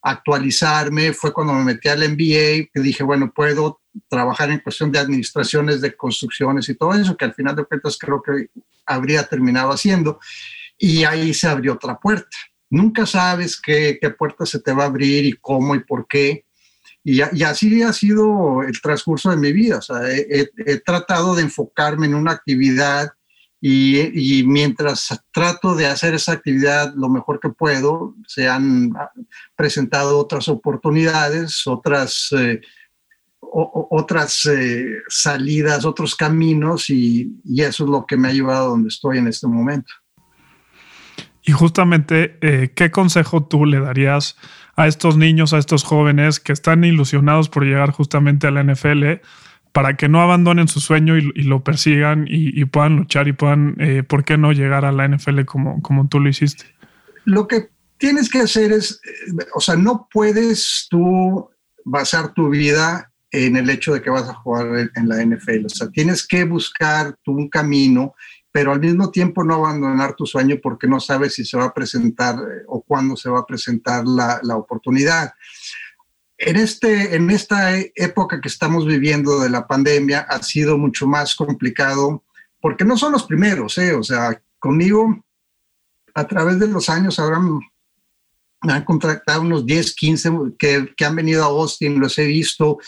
actualizarme, 0.07 1.13
fue 1.13 1.33
cuando 1.33 1.53
me 1.53 1.65
metí 1.65 1.89
al 1.89 1.99
MBA, 1.99 2.71
que 2.73 2.81
dije, 2.81 3.03
bueno, 3.03 3.33
puedo 3.35 3.81
trabajar 4.09 4.51
en 4.51 4.61
cuestión 4.61 4.93
de 4.93 5.01
administraciones, 5.01 5.81
de 5.81 5.97
construcciones 5.97 6.69
y 6.69 6.77
todo 6.77 6.95
eso, 6.95 7.17
que 7.17 7.25
al 7.25 7.35
final 7.35 7.57
de 7.57 7.65
cuentas 7.65 7.99
creo 7.99 8.23
que 8.23 8.51
habría 8.87 9.25
terminado 9.25 9.73
haciendo. 9.73 10.21
Y 10.79 11.03
ahí 11.03 11.35
se 11.35 11.49
abrió 11.49 11.73
otra 11.73 11.99
puerta. 11.99 12.37
Nunca 12.71 13.05
sabes 13.05 13.61
qué, 13.61 13.99
qué 14.01 14.11
puerta 14.11 14.47
se 14.47 14.61
te 14.61 14.73
va 14.73 14.85
a 14.85 14.87
abrir 14.87 15.25
y 15.25 15.33
cómo 15.33 15.75
y 15.75 15.81
por 15.81 16.07
qué. 16.07 16.45
Y, 17.03 17.17
y 17.17 17.43
así 17.43 17.83
ha 17.83 17.93
sido 17.93 18.63
el 18.63 18.81
transcurso 18.81 19.31
de 19.31 19.39
mi 19.39 19.53
vida. 19.53 19.79
O 19.79 19.83
sea, 19.83 20.09
he, 20.09 20.49
he 20.59 20.81
tratado 20.81 21.35
de 21.35 21.43
enfocarme 21.43 22.07
en 22.07 22.15
una 22.15 22.31
actividad 22.31 23.09
y, 23.61 24.43
mientras 24.47 25.19
trato 25.33 25.75
de 25.75 25.87
hacer 25.87 26.15
esa 26.15 26.33
actividad 26.33 26.93
lo 26.95 27.09
mejor 27.09 27.41
que 27.41 27.49
puedo, 27.49 28.15
se 28.27 28.49
han 28.49 28.93
presentado 29.57 30.19
otras 30.19 30.49
oportunidades, 30.49 31.67
otras, 31.67 32.29
eh, 32.33 32.61
otras 33.41 34.45
eh, 34.47 34.99
salidas, 35.09 35.85
otros 35.85 36.15
caminos 36.15 36.91
y, 36.91 37.33
eso 37.57 37.85
es 37.85 37.91
lo 37.91 38.05
que 38.07 38.17
me 38.17 38.29
ha 38.29 38.33
llevado 38.33 38.67
a 38.67 38.69
donde 38.69 38.89
estoy 38.89 39.19
en 39.19 39.29
este 39.29 39.47
momento. 39.47 39.93
Y 41.43 41.53
justamente, 41.53 42.39
eh, 42.43 42.73
¿qué 42.75 42.91
consejo 42.91 43.45
tú 43.45 43.65
le 43.65 43.81
darías 43.81 44.37
a 44.75 44.89
estos 44.89 45.17
niños, 45.17 45.55
a 45.55 45.59
estos 45.59 45.85
jóvenes 45.85 46.41
que 46.41 46.53
están 46.53 46.85
ilusionados 46.85 47.49
por 47.49 47.65
llegar 47.65 47.93
justamente 47.93 48.47
a 48.47 48.51
la 48.51 48.63
NFL? 48.63 49.21
Para 49.77 49.95
que 49.95 50.09
no 50.09 50.23
abandonen 50.23 50.69
su 50.69 50.81
sueño 50.81 51.19
y, 51.19 51.43
lo 51.43 51.63
persigan 51.63 52.25
y, 52.27 52.65
puedan 52.65 52.97
luchar 52.97 53.29
y 53.29 53.35
puedan, 53.35 53.77
eh, 53.79 54.03
¿por 54.03 54.25
qué 54.25 54.39
no 54.39 54.53
llegar 54.53 54.87
a 54.87 54.91
la 54.91 55.07
NFL 55.07 55.43
como, 55.45 55.83
como 55.83 56.09
tú 56.09 56.19
lo 56.19 56.31
hiciste? 56.31 56.65
Lo 57.27 57.47
que 57.47 57.69
tienes 57.99 58.31
que 58.31 58.39
hacer 58.39 58.73
es, 58.73 58.93
eh, 59.05 59.45
o 59.55 59.61
sea, 59.61 59.77
no 59.77 60.09
puedes 60.11 60.87
tú 60.89 61.51
basar 61.85 62.33
tu 62.33 62.49
vida 62.49 63.13
en 63.31 63.59
el 63.59 63.69
hecho 63.69 63.93
de 63.93 64.01
que 64.01 64.09
vas 64.09 64.27
a 64.31 64.35
jugar 64.37 64.91
en 64.95 65.09
la 65.11 65.23
NFL. 65.23 65.67
O 65.67 65.69
sea, 65.69 65.91
tienes 65.91 66.27
que 66.27 66.45
buscar 66.45 67.15
tú 67.23 67.33
un 67.33 67.51
camino, 67.51 68.15
pero 68.51 68.73
al 68.73 68.81
mismo 68.81 69.11
tiempo 69.11 69.45
no 69.45 69.57
abandonar 69.57 70.15
tu 70.15 70.25
sueño 70.25 70.57
porque 70.63 70.89
no 70.89 71.01
sabes 71.01 71.35
si 71.35 71.45
se 71.45 71.59
va 71.59 71.67
a 71.67 71.75
presentar 71.75 72.37
eh, 72.37 72.65
o 72.67 72.81
cuándo 72.81 73.15
se 73.15 73.29
va 73.29 73.41
a 73.41 73.47
presentar 73.47 74.07
la, 74.07 74.41
la 74.43 74.57
oportunidad. 74.57 75.35
En, 76.39 76.57
este, 76.57 77.17
en 77.17 77.31
esta 77.31 77.79
época 77.95 78.41
que 78.41 78.49
estamos 78.49 78.87
viviendo 78.87 79.41
de 79.41 79.49
la 79.49 79.67
pandemia 79.67 80.21
ha 80.21 80.43
sido 80.43 80.77
mucho 80.77 81.07
más 81.07 81.35
complicado 81.35 82.25
porque 82.61 82.85
no 82.85 82.97
son 82.99 83.13
los 83.13 83.25
primeros, 83.25 83.79
¿eh? 83.79 83.95
o 83.95 84.03
sea, 84.03 84.41
conmigo 84.59 85.25
a 86.15 86.27
través 86.27 86.59
de 86.59 86.67
los 86.67 86.89
años 86.89 87.19
habrán 87.19 87.61
me 88.63 88.73
han 88.73 88.85
contratado 88.85 89.43
unos 89.43 89.65
10, 89.67 89.95
15 89.95 90.31
que, 90.59 90.93
que, 90.97 91.05
han 91.05 91.15
venido 91.15 91.45
a 91.45 91.47
Austin, 91.47 92.01
los 92.01 92.19
he 92.19 92.27
visto. 92.27 92.79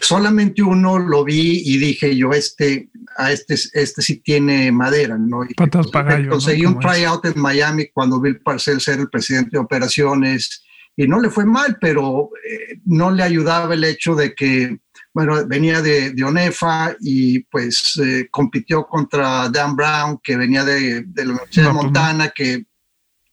Solamente 0.00 0.62
uno 0.62 0.98
lo 0.98 1.24
vi 1.24 1.62
y 1.64 1.78
dije 1.78 2.16
yo, 2.16 2.32
este, 2.32 2.90
a 3.16 3.32
este, 3.32 3.54
este 3.54 4.02
sí 4.02 4.18
tiene 4.18 4.70
madera, 4.70 5.18
¿no? 5.18 5.44
Y 5.44 5.54
Patas 5.54 5.88
para 5.88 6.28
conseguí 6.28 6.64
un 6.64 6.78
tryout 6.78 7.24
en 7.24 7.40
Miami 7.40 7.88
cuando 7.88 8.20
Bill 8.20 8.40
Parcells 8.40 8.86
era 8.88 9.02
el 9.02 9.10
presidente 9.10 9.50
de 9.52 9.58
operaciones 9.58 10.62
y 10.96 11.06
no 11.06 11.20
le 11.20 11.30
fue 11.30 11.44
mal, 11.44 11.78
pero 11.80 12.30
eh, 12.46 12.80
no 12.84 13.10
le 13.10 13.22
ayudaba 13.22 13.74
el 13.74 13.84
hecho 13.84 14.14
de 14.14 14.34
que, 14.34 14.78
bueno, 15.14 15.46
venía 15.46 15.80
de, 15.80 16.10
de 16.10 16.24
ONEFA 16.24 16.96
y 17.00 17.40
pues 17.44 17.98
eh, 18.02 18.28
compitió 18.30 18.86
contra 18.86 19.48
Dan 19.48 19.74
Brown, 19.74 20.20
que 20.22 20.36
venía 20.36 20.64
de, 20.64 21.04
de 21.06 21.24
la 21.24 21.32
Universidad 21.32 21.68
de 21.68 21.72
Montana, 21.72 22.28
que 22.34 22.66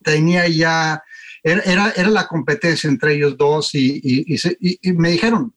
tenía 0.01 0.47
ya, 0.47 1.03
era, 1.43 1.91
era, 1.91 2.09
la 2.09 2.27
competencia 2.27 2.89
entre 2.89 3.15
ellos 3.15 3.37
dos 3.37 3.75
y, 3.75 3.99
y, 4.03 4.79
y, 4.81 4.93
me 4.93 5.11
dijeron, 5.11 5.53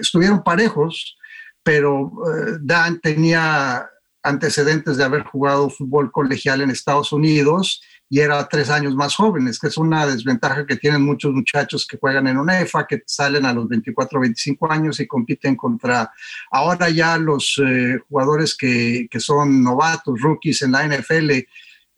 estuvieron 0.00 0.42
parejos, 0.42 1.16
pero 1.62 2.12
eh, 2.32 2.58
Dan 2.60 3.00
tenía 3.00 3.88
antecedentes 4.22 4.96
de 4.96 5.04
haber 5.04 5.22
jugado 5.22 5.70
fútbol 5.70 6.10
colegial 6.10 6.60
en 6.60 6.70
Estados 6.70 7.12
Unidos 7.12 7.80
y 8.08 8.20
era 8.20 8.48
tres 8.48 8.70
años 8.70 8.94
más 8.94 9.16
jóvenes, 9.16 9.58
que 9.58 9.66
es 9.66 9.76
una 9.76 10.06
desventaja 10.06 10.64
que 10.64 10.76
tienen 10.76 11.02
muchos 11.02 11.32
muchachos 11.32 11.86
que 11.86 11.98
juegan 11.98 12.28
en 12.28 12.38
UNEFA, 12.38 12.86
que 12.86 13.02
salen 13.04 13.44
a 13.44 13.52
los 13.52 13.68
24, 13.68 14.20
25 14.20 14.70
años 14.70 15.00
y 15.00 15.06
compiten 15.06 15.56
contra 15.56 16.12
ahora 16.50 16.88
ya 16.88 17.18
los 17.18 17.60
eh, 17.64 17.98
jugadores 18.08 18.56
que, 18.56 19.08
que, 19.10 19.18
son 19.20 19.62
novatos, 19.62 20.20
rookies 20.20 20.62
en 20.62 20.72
la 20.72 20.86
NFL, 20.86 21.30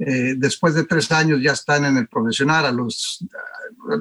eh, 0.01 0.35
después 0.37 0.75
de 0.75 0.85
tres 0.85 1.11
años 1.11 1.41
ya 1.43 1.53
están 1.53 1.85
en 1.85 1.97
el 1.97 2.07
profesional, 2.07 2.65
a 2.67 2.73
los 2.73 3.25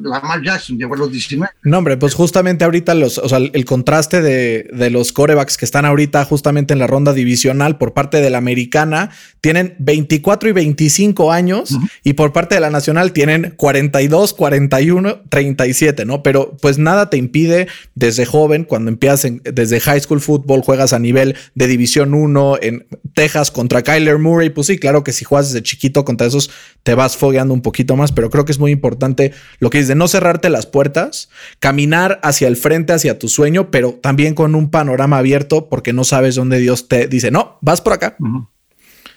Lamar 0.02 0.42
Jackson 0.44 0.78
llegó 0.78 0.96
a 0.96 0.98
los 0.98 1.12
19. 1.12 1.52
No, 1.64 1.78
hombre, 1.78 1.98
pues 1.98 2.14
justamente 2.14 2.66
ahorita 2.66 2.94
los, 2.94 3.18
o 3.18 3.30
sea, 3.30 3.38
el 3.38 3.66
contraste 3.66 4.22
de, 4.22 4.70
de, 4.74 4.90
los 4.90 5.12
corebacks 5.12 5.58
que 5.58 5.66
están 5.66 5.86
ahorita 5.86 6.26
justamente 6.26 6.74
en 6.74 6.80
la 6.80 6.88
ronda 6.88 7.14
divisional 7.14 7.78
por 7.78 7.94
parte 7.94 8.22
de 8.22 8.30
la 8.30 8.38
americana 8.38 9.12
tienen 9.42 9.76
24 9.80 10.50
y 10.50 10.52
25 10.52 11.32
años 11.32 11.78
y 12.04 12.14
por 12.14 12.34
parte 12.34 12.56
de 12.56 12.62
la 12.62 12.70
nacional 12.70 13.14
tienen 13.14 13.54
42, 13.56 14.34
41, 14.34 15.22
37, 15.30 16.06
¿no? 16.06 16.24
Pero 16.24 16.58
pues 16.62 16.78
nada 16.78 17.10
te 17.10 17.18
impide 17.18 17.68
desde 17.96 18.26
joven, 18.26 18.64
cuando 18.64 18.90
empiezas 18.90 19.32
desde 19.44 19.80
high 19.80 20.02
school 20.02 20.22
football, 20.22 20.62
juegas 20.62 20.94
a 20.94 21.00
nivel 21.00 21.36
de 21.56 21.68
división 21.68 22.14
1 22.14 22.58
en 22.62 22.88
Texas 23.14 23.52
contra 23.52 23.84
Kyler 23.84 24.18
Murray, 24.18 24.50
pues 24.50 24.68
sí, 24.68 24.78
claro 24.78 25.04
que 25.04 25.14
si 25.14 25.24
juegas 25.24 25.52
desde 25.52 25.64
chiquito 25.64 26.04
contra 26.04 26.28
esos 26.28 26.50
te 26.84 26.96
vas 26.96 27.18
fogueando 27.18 27.54
un 27.54 27.62
poquito 27.62 27.96
más, 27.96 28.12
pero 28.12 28.30
creo 28.30 28.46
que 28.46 28.52
es 28.52 28.60
muy 28.60 28.72
importante 28.72 29.34
lo 29.60 29.70
que 29.70 29.77
es 29.80 29.88
de 29.88 29.96
no 29.96 30.08
cerrarte 30.08 30.50
las 30.50 30.66
puertas, 30.66 31.30
caminar 31.60 32.20
hacia 32.24 32.48
el 32.48 32.58
frente, 32.58 32.94
hacia 32.94 33.20
tu 33.20 33.30
sueño, 33.30 33.72
pero 33.72 33.94
también 34.02 34.34
con 34.34 34.56
un 34.56 34.70
panorama 34.70 35.18
abierto 35.18 35.70
porque 35.70 35.94
no 35.94 36.04
sabes 36.04 36.36
dónde 36.36 36.60
Dios 36.60 36.88
te 36.88 37.08
dice, 37.08 37.32
no, 37.32 37.58
vas 37.62 37.82
por 37.82 37.94
acá. 37.94 38.18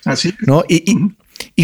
Así. 0.04 0.34
¿No? 0.46 0.64
Y, 0.68 0.90
y 0.90 0.96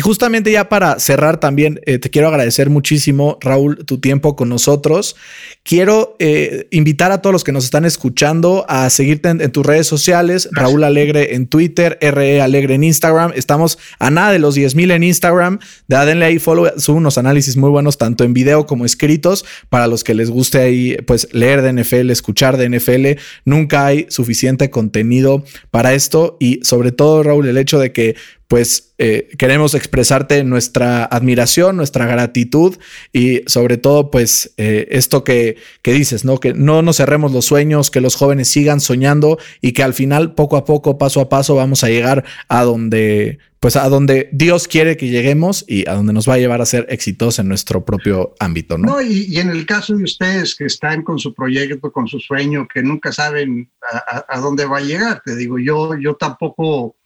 justamente 0.00 0.52
ya 0.52 0.68
para 0.68 0.98
cerrar 0.98 1.38
también, 1.40 1.80
eh, 1.86 1.98
te 1.98 2.10
quiero 2.10 2.28
agradecer 2.28 2.70
muchísimo, 2.70 3.38
Raúl, 3.40 3.84
tu 3.84 3.98
tiempo 3.98 4.36
con 4.36 4.48
nosotros. 4.48 5.16
Quiero 5.62 6.16
eh, 6.18 6.68
invitar 6.70 7.12
a 7.12 7.22
todos 7.22 7.32
los 7.32 7.44
que 7.44 7.52
nos 7.52 7.64
están 7.64 7.84
escuchando 7.84 8.64
a 8.68 8.88
seguirte 8.90 9.30
en, 9.30 9.50
tus 9.50 9.64
redes 9.64 9.86
sociales, 9.86 10.48
Raúl 10.52 10.84
Alegre 10.84 11.34
en 11.34 11.46
Twitter, 11.46 11.98
RE 12.00 12.40
Alegre 12.40 12.74
en 12.74 12.84
Instagram. 12.84 13.32
Estamos 13.34 13.78
a 13.98 14.10
nada 14.10 14.32
de 14.32 14.38
los 14.38 14.54
10 14.54 14.74
mil 14.74 14.90
en 14.90 15.02
Instagram. 15.02 15.58
De 15.88 15.96
denle 16.04 16.26
ahí 16.26 16.38
follow, 16.38 16.70
subo 16.78 16.98
unos 16.98 17.18
análisis 17.18 17.56
muy 17.56 17.70
buenos, 17.70 17.98
tanto 17.98 18.24
en 18.24 18.32
video 18.32 18.66
como 18.66 18.84
escritos, 18.84 19.44
para 19.68 19.86
los 19.86 20.04
que 20.04 20.14
les 20.14 20.30
guste 20.30 20.58
ahí, 20.58 20.96
pues 21.06 21.28
leer 21.32 21.62
de 21.62 21.72
NFL, 21.72 22.10
escuchar 22.10 22.56
de 22.56 22.68
NFL. 22.68 23.20
Nunca 23.44 23.86
hay 23.86 24.06
suficiente 24.08 24.70
contenido 24.70 25.44
para 25.70 25.94
esto 25.94 26.36
y 26.38 26.60
sobre 26.62 26.92
todo, 26.92 27.22
Raúl, 27.22 27.48
el 27.48 27.56
hecho 27.56 27.78
de 27.78 27.92
que 27.92 28.16
pues 28.48 28.94
eh, 28.98 29.28
queremos 29.38 29.74
expresarte 29.74 30.44
nuestra 30.44 31.04
admiración, 31.04 31.76
nuestra 31.76 32.06
gratitud 32.06 32.76
y 33.12 33.42
sobre 33.46 33.76
todo 33.76 34.10
pues 34.10 34.54
eh, 34.56 34.86
esto 34.90 35.24
que, 35.24 35.56
que, 35.82 35.92
dices, 35.92 36.24
¿no? 36.24 36.38
Que 36.38 36.54
no 36.54 36.82
nos 36.82 36.98
cerremos 36.98 37.32
los 37.32 37.44
sueños, 37.44 37.90
que 37.90 38.00
los 38.00 38.14
jóvenes 38.14 38.48
sigan 38.48 38.80
soñando 38.80 39.38
y 39.60 39.72
que 39.72 39.82
al 39.82 39.94
final 39.94 40.34
poco 40.34 40.56
a 40.56 40.64
poco, 40.64 40.96
paso 40.96 41.20
a 41.20 41.28
paso 41.28 41.56
vamos 41.56 41.82
a 41.82 41.88
llegar 41.88 42.24
a 42.48 42.62
donde 42.62 43.38
pues 43.58 43.74
a 43.74 43.88
donde 43.88 44.28
Dios 44.32 44.68
quiere 44.68 44.96
que 44.96 45.08
lleguemos 45.08 45.64
y 45.66 45.88
a 45.88 45.94
donde 45.94 46.12
nos 46.12 46.28
va 46.28 46.34
a 46.34 46.38
llevar 46.38 46.60
a 46.60 46.66
ser 46.66 46.86
exitosos 46.88 47.40
en 47.40 47.48
nuestro 47.48 47.84
propio 47.84 48.34
ámbito, 48.38 48.78
¿no? 48.78 49.00
y, 49.02 49.38
en 49.38 49.48
el 49.48 49.66
caso 49.66 49.96
de 49.96 50.04
ustedes 50.04 50.54
que 50.54 50.66
están 50.66 51.02
con 51.02 51.18
su 51.18 51.34
proyecto, 51.34 51.90
con 51.90 52.06
su 52.06 52.20
sueño, 52.20 52.68
que 52.72 52.82
nunca 52.82 53.10
saben 53.12 53.72
a, 53.82 54.24
a 54.28 54.40
dónde 54.40 54.66
va 54.66 54.78
a 54.78 54.82
llegar, 54.82 55.22
te 55.24 55.34
digo, 55.34 55.58
yo, 55.58 55.98
yo 55.98 56.14
tampoco 56.14 56.96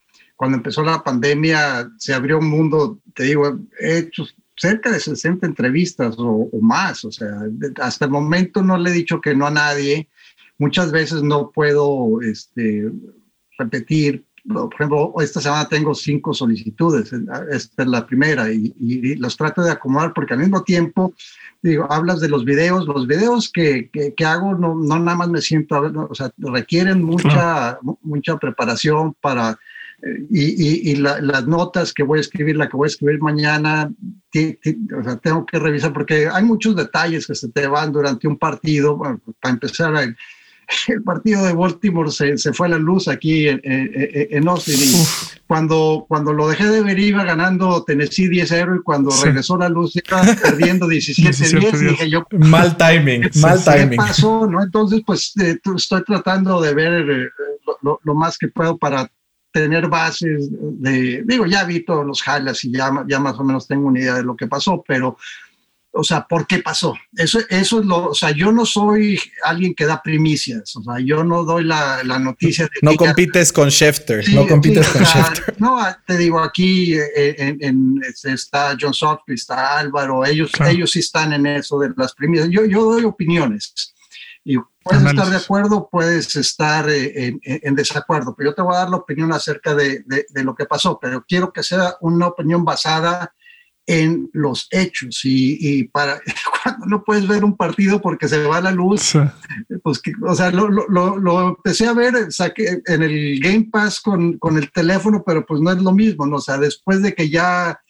cuando 0.41 0.57
empezó 0.57 0.83
la 0.83 1.03
pandemia 1.03 1.93
se 1.99 2.15
abrió 2.15 2.39
un 2.39 2.49
mundo, 2.49 2.99
te 3.15 3.25
digo, 3.25 3.59
he 3.79 3.99
hecho 3.99 4.25
cerca 4.57 4.91
de 4.91 4.99
60 4.99 5.47
entrevistas 5.47 6.15
o, 6.19 6.49
o, 6.51 6.61
más, 6.63 7.05
o 7.05 7.13
sea, 7.13 7.43
hasta 7.83 8.07
el 8.07 8.11
momento 8.11 8.63
no 8.63 8.79
le 8.79 8.89
he 8.89 8.95
dicho 8.95 9.21
que 9.21 9.35
no 9.35 9.47
a 9.47 9.51
nadie, 9.51 10.09
muchas 10.57 10.93
veces 10.93 11.23
no 11.23 11.51
puedo 11.51 12.23
este, 12.23 12.91
repetir, 13.59 14.25
por 14.49 14.73
ejemplo, 14.73 15.13
esta 15.21 15.43
semana 15.43 15.69
tengo 15.69 15.95
cinco 15.95 16.33
solicitudes, 16.33 17.13
esta 17.51 17.83
es 17.83 17.89
la 17.91 18.07
primera, 18.07 18.51
y, 18.51 18.75
y 18.79 19.17
los 19.17 19.37
trato 19.37 19.63
de 19.63 19.73
acomodar 19.73 20.15
porque 20.15 20.33
al 20.33 20.41
mismo 20.41 20.63
tiempo, 20.63 21.13
digo, 21.61 21.87
hablas 21.93 22.19
de 22.21 22.31
los 22.31 22.47
videos, 22.47 22.87
los 22.87 23.07
videos 23.07 23.53
que, 23.53 23.91
que, 23.93 24.15
que 24.15 24.25
hago 24.25 24.55
no, 24.55 24.75
no, 24.75 24.99
nada 25.01 25.19
más 25.19 25.29
me 25.29 25.43
siento, 25.43 26.09
o 26.09 26.15
sea, 26.15 26.33
requieren 26.39 27.03
mucha, 27.03 27.79
mucha 28.01 28.39
preparación 28.39 29.15
para 29.21 29.59
y, 30.31 30.91
y, 30.91 30.91
y 30.91 30.97
la, 30.97 31.21
las 31.21 31.47
notas 31.47 31.93
que 31.93 32.03
voy 32.03 32.19
a 32.19 32.23
escribir, 32.23 32.57
la 32.57 32.69
que 32.69 32.77
voy 32.77 32.87
a 32.87 32.93
escribir 32.93 33.21
mañana, 33.21 33.91
o 33.91 35.03
sea, 35.05 35.17
tengo 35.17 35.45
que 35.45 35.59
revisar 35.59 35.93
porque 35.93 36.29
hay 36.33 36.45
muchos 36.45 36.77
detalles 36.77 37.27
que 37.27 37.35
se 37.35 37.49
te 37.49 37.67
van 37.67 37.93
durante 37.93 38.29
un 38.29 38.39
partido. 38.39 38.97
Bueno, 38.97 39.21
para 39.41 39.55
empezar, 39.55 39.95
el, 39.97 40.17
el 40.89 41.03
partido 41.03 41.45
de 41.45 41.53
Baltimore 41.53 42.11
se, 42.11 42.39
se, 42.39 42.53
fue 42.53 42.67
a 42.67 42.71
la 42.71 42.79
luz 42.79 43.09
aquí 43.09 43.49
en, 43.49 43.61
en, 43.65 43.91
en 44.31 44.49
Austin. 44.49 44.77
Y 44.77 45.07
cuando, 45.47 46.07
cuando 46.09 46.33
lo 46.33 46.49
dejé 46.49 46.67
de 46.69 46.83
ver, 46.83 46.99
iba 46.99 47.25
ganando 47.25 47.83
Tennessee 47.85 48.29
10-0 48.29 48.79
y 48.79 48.83
cuando 48.83 49.11
sí. 49.11 49.25
regresó 49.25 49.57
la 49.57 49.69
luz, 49.69 49.95
iba 49.97 50.23
perdiendo 50.43 50.87
17-10. 50.87 51.91
dije 51.91 52.11
yo, 52.11 52.27
mal 52.39 52.77
timing, 52.77 53.29
mal 53.41 53.63
timing. 53.63 53.91
¿Qué 53.91 53.97
pasó? 53.97 54.47
¿no? 54.47 54.63
Entonces, 54.63 55.03
pues 55.05 55.33
eh, 55.41 55.59
estoy 55.77 56.05
tratando 56.05 56.61
de 56.61 56.75
ver 56.75 57.11
eh, 57.11 57.29
lo, 57.83 58.01
lo, 58.03 58.15
más 58.15 58.39
que 58.39 58.49
puedo 58.49 58.77
para 58.77 59.11
tener 59.53 59.89
bases 59.89 60.49
de, 60.51 61.23
digo, 61.27 61.47
ya 61.47 61.65
vi 61.65 61.85
todos 61.85 62.07
los 62.07 62.23
highlights 62.27 62.65
y 62.65 62.73
ya, 62.73 62.91
ya 63.09 63.19
más 63.19 63.39
o 63.39 63.45
menos 63.45 63.67
tengo 63.67 63.89
una 63.89 64.01
idea 64.01 64.15
de 64.15 64.23
lo 64.23 64.37
que 64.37 64.47
pasó, 64.47 64.83
pero, 64.87 65.17
o 65.93 66.05
sea, 66.05 66.27
¿por 66.27 66.47
qué 66.47 66.61
pasó? 66.61 66.95
Eso, 67.17 67.41
eso 67.49 67.81
es 67.81 67.87
lo, 67.87 68.11
o 68.11 68.15
sea, 68.15 68.31
yo 68.31 68.53
no 68.53 68.65
soy 68.65 69.19
alguien 69.43 69.75
que 69.75 69.87
da 69.87 70.01
primicias, 70.03 70.77
o 70.77 70.83
sea, 70.83 71.01
yo 71.01 71.25
no 71.25 71.45
doy 71.45 71.65
la, 71.65 72.03
la 72.05 72.19
noticia. 72.19 72.65
De 72.65 72.71
no 72.83 72.95
compites 72.95 73.49
ya, 73.49 73.55
con 73.55 73.71
Schefter, 73.71 74.25
sí, 74.25 74.35
no 74.35 74.47
compites 74.47 74.87
sí, 74.87 74.93
con 74.93 75.03
o 75.03 75.07
sea, 75.07 75.25
Schefter. 75.25 75.61
No, 75.61 75.79
te 76.07 76.17
digo, 76.17 76.41
aquí 76.41 76.95
eh, 76.95 77.35
en, 77.39 77.59
en, 77.61 78.01
está 78.25 78.77
John 78.81 78.95
Softly, 78.95 79.35
está 79.35 79.79
Álvaro, 79.79 80.25
ellos, 80.25 80.53
claro. 80.53 80.71
ellos 80.71 80.93
sí 80.93 81.01
están 81.01 81.33
en 81.33 81.47
eso 81.47 81.79
de 81.81 81.91
las 81.97 82.15
primicias. 82.15 82.49
Yo, 82.51 82.65
yo 82.65 82.85
doy 82.85 83.05
opiniones 83.05 83.95
y 84.45 84.57
puedes 84.83 85.03
Análisis. 85.03 85.21
estar 85.21 85.31
de 85.31 85.45
acuerdo, 85.45 85.89
puedes 85.91 86.35
estar 86.37 86.89
eh, 86.89 87.27
en, 87.27 87.41
en, 87.43 87.75
desacuerdo, 87.75 88.35
pero 88.37 88.51
yo 88.51 88.55
te 88.55 88.63
voy 88.63 88.75
a 88.75 88.81
dar 88.81 88.91
la 88.91 88.97
opinión 88.97 89.33
acerca 89.33 89.75
de, 89.75 90.03
de, 90.07 90.27
de, 90.29 90.45
lo 90.45 90.55
que 90.55 90.67
pasó, 90.67 90.99
pero 91.01 91.25
quiero 91.29 91.53
que 91.53 91.63
sea 91.63 91.97
una 92.01 92.29
opinión 92.29 92.65
basada 92.65 93.35
en 93.87 94.31
los 94.33 94.69
hechos 94.71 95.25
y, 95.25 95.59
y, 95.61 95.85
para 95.85 96.21
cuando 96.63 96.87
no 96.87 97.05
puedes 97.05 97.27
ver 97.27 97.45
un 97.45 97.57
partido 97.57 98.01
porque 98.01 98.29
se 98.29 98.43
va 98.45 98.61
la 98.61 98.71
luz, 98.71 99.01
sí. 99.01 99.19
pues 99.83 100.01
o 100.27 100.35
sea, 100.35 100.51
lo, 100.51 100.69
lo, 100.69 101.19
lo, 101.19 101.49
empecé 101.49 101.87
a 101.87 101.93
ver 101.93 102.31
saqué 102.33 102.81
en 102.87 103.03
el 103.03 103.41
Game 103.41 103.69
Pass 103.71 104.01
con, 104.01 104.39
con 104.39 104.57
el 104.57 104.71
teléfono, 104.71 105.23
pero 105.27 105.45
pues 105.45 105.61
no 105.61 105.73
es 105.73 105.83
lo 105.83 105.93
mismo, 105.93 106.27
¿no? 106.27 106.37
o 106.37 106.41
sea, 106.41 106.57
después 106.57 107.03
de 107.03 107.15
que 107.15 107.29
ya 107.29 107.81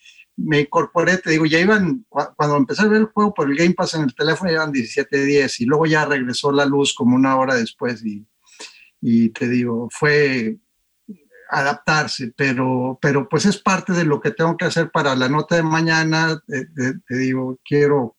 me 0.43 0.61
incorporé, 0.61 1.19
te 1.19 1.31
digo, 1.31 1.47
ya 1.47 1.59
iban, 1.59 2.05
cuando 2.09 2.57
empecé 2.57 2.83
a 2.83 2.87
ver 2.87 3.01
el 3.03 3.07
juego 3.07 3.35
por 3.35 3.51
el 3.51 3.57
Game 3.57 3.75
Pass 3.75 3.95
en 3.95 4.03
el 4.03 4.15
teléfono, 4.15 4.51
ya 4.51 4.57
iban 4.57 4.73
17-10 4.73 5.61
y 5.61 5.65
luego 5.67 5.87
ya 5.87 6.05
regresó 6.05 6.53
la 6.53 6.65
luz 6.65 6.95
como 6.95 7.17
una 7.17 7.37
hora 7.37 7.55
después 7.55 8.05
y, 8.05 8.27
y 9.01 9.31
te 9.31 9.49
digo, 9.49 9.89
fue 9.91 10.59
adaptarse, 11.51 12.33
pero, 12.37 12.99
pero 13.01 13.29
pues 13.29 13.45
es 13.47 13.59
parte 13.59 13.93
de 13.93 14.05
lo 14.05 14.21
que 14.21 14.31
tengo 14.31 14.57
que 14.57 14.67
hacer 14.67 14.91
para 14.91 15.17
la 15.17 15.29
nota 15.29 15.57
de 15.57 15.63
mañana, 15.63 16.41
te, 16.47 17.17
digo, 17.17 17.59
quiero, 17.65 18.17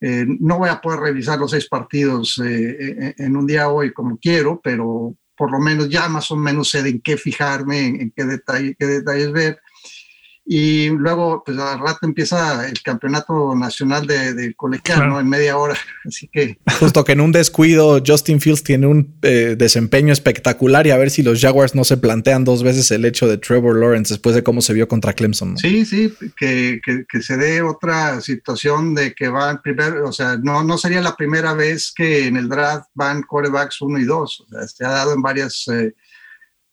eh, 0.00 0.24
no 0.26 0.58
voy 0.58 0.68
a 0.68 0.80
poder 0.80 1.00
revisar 1.00 1.38
los 1.38 1.50
seis 1.50 1.68
partidos 1.68 2.40
eh, 2.44 3.14
en 3.18 3.36
un 3.36 3.46
día 3.46 3.68
hoy 3.68 3.92
como 3.92 4.16
quiero, 4.18 4.60
pero 4.62 5.16
por 5.36 5.52
lo 5.52 5.60
menos 5.60 5.88
ya 5.88 6.08
más 6.08 6.30
o 6.30 6.36
menos 6.36 6.70
sé 6.70 6.80
en 6.80 7.00
qué 7.00 7.16
fijarme, 7.16 7.86
en, 7.86 8.12
qué, 8.14 8.24
detalle, 8.24 8.76
qué 8.78 8.86
detalles 8.86 9.32
ver. 9.32 9.60
Y 10.50 10.88
luego, 10.88 11.42
pues 11.44 11.58
al 11.58 11.78
rato 11.78 11.98
empieza 12.06 12.66
el 12.66 12.80
campeonato 12.82 13.54
nacional 13.54 14.06
de, 14.06 14.32
de 14.32 14.54
colegial, 14.54 15.06
¿no? 15.06 15.20
En 15.20 15.28
media 15.28 15.58
hora. 15.58 15.76
Así 16.06 16.26
que. 16.32 16.58
Justo 16.80 17.04
que 17.04 17.12
en 17.12 17.20
un 17.20 17.32
descuido, 17.32 18.02
Justin 18.04 18.40
Fields 18.40 18.64
tiene 18.64 18.86
un 18.86 19.14
eh, 19.20 19.56
desempeño 19.58 20.10
espectacular 20.10 20.86
y 20.86 20.90
a 20.90 20.96
ver 20.96 21.10
si 21.10 21.22
los 21.22 21.38
Jaguars 21.38 21.74
no 21.74 21.84
se 21.84 21.98
plantean 21.98 22.44
dos 22.44 22.62
veces 22.62 22.90
el 22.92 23.04
hecho 23.04 23.28
de 23.28 23.36
Trevor 23.36 23.78
Lawrence 23.78 24.14
después 24.14 24.34
de 24.34 24.42
cómo 24.42 24.62
se 24.62 24.72
vio 24.72 24.88
contra 24.88 25.12
Clemson. 25.12 25.58
Sí, 25.58 25.84
sí, 25.84 26.14
que, 26.34 26.80
que, 26.82 27.20
se 27.20 27.36
dé 27.36 27.60
otra 27.60 28.22
situación 28.22 28.94
de 28.94 29.12
que 29.12 29.28
van 29.28 29.60
primero, 29.60 30.08
o 30.08 30.12
sea, 30.12 30.38
no, 30.42 30.64
no 30.64 30.78
sería 30.78 31.02
la 31.02 31.14
primera 31.14 31.52
vez 31.52 31.92
que 31.94 32.26
en 32.26 32.38
el 32.38 32.48
draft 32.48 32.88
van 32.94 33.20
corebacks 33.20 33.82
uno 33.82 33.98
y 33.98 34.04
dos. 34.04 34.40
O 34.40 34.48
sea, 34.48 34.66
se 34.66 34.86
ha 34.86 34.88
dado 34.88 35.12
en 35.12 35.20
varias. 35.20 35.68
Eh, 35.68 35.94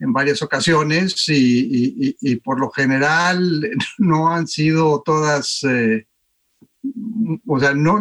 en 0.05 0.13
varias 0.13 0.41
ocasiones 0.41 1.15
y, 1.27 2.35
por 2.43 2.59
lo 2.59 2.69
general 2.69 3.69
no 3.97 4.31
han 4.31 4.47
sido 4.47 5.01
todas, 5.05 5.63
eh, 5.63 6.07
o 7.45 7.59
sea, 7.59 7.73
no, 7.73 7.99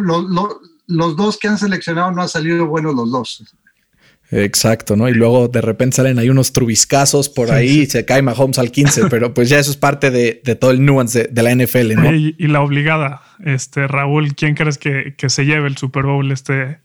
los 0.87 1.15
dos 1.15 1.37
que 1.37 1.47
han 1.47 1.57
seleccionado 1.57 2.11
no 2.11 2.21
han 2.21 2.29
salido 2.29 2.67
buenos 2.67 2.95
los 2.95 3.11
dos. 3.11 3.43
Exacto, 4.31 4.95
¿no? 4.95 5.07
Y 5.07 5.13
luego 5.13 5.47
de 5.47 5.61
repente 5.61 5.97
salen 5.97 6.17
ahí 6.17 6.29
unos 6.29 6.51
trubiscazos 6.51 7.29
por 7.29 7.51
ahí 7.51 7.81
y 7.81 7.85
se 7.85 8.05
cae 8.05 8.23
Mahomes 8.23 8.57
al 8.57 8.71
15, 8.71 9.03
pero 9.09 9.33
pues 9.33 9.49
ya 9.49 9.59
eso 9.59 9.69
es 9.69 9.77
parte 9.77 10.09
de, 10.09 10.33
todo 10.59 10.71
el 10.71 10.83
nuance 10.83 11.29
de, 11.31 11.43
la 11.43 11.53
NFL, 11.53 11.93
¿no? 11.95 12.13
Y, 12.13 12.33
la 12.47 12.61
obligada, 12.61 13.21
este 13.43 13.87
Raúl, 13.87 14.35
¿quién 14.35 14.55
crees 14.55 14.77
que, 14.77 15.15
que 15.15 15.29
se 15.29 15.45
lleve 15.45 15.67
el 15.67 15.77
Super 15.77 16.05
Bowl 16.05 16.31
este, 16.31 16.79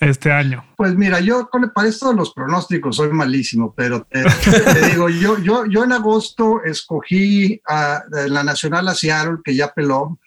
este 0.00 0.32
año? 0.32 0.64
Pues 0.76 0.94
mira, 0.94 1.20
yo 1.20 1.48
para 1.74 1.88
esto 1.88 2.10
de 2.10 2.16
los 2.16 2.32
pronósticos 2.32 2.96
soy 2.96 3.10
malísimo, 3.10 3.74
pero 3.76 4.04
te, 4.04 4.22
digo, 4.90 5.08
yo, 5.08 5.38
yo, 5.38 5.66
yo 5.66 5.84
en 5.84 5.92
agosto 5.92 6.62
escogí 6.64 7.60
a, 7.66 8.02
la 8.28 8.42
Nacional 8.44 8.88
a 8.88 8.94
Seattle, 8.94 9.38
que 9.44 9.54
ya 9.54 9.72
peló. 9.72 10.18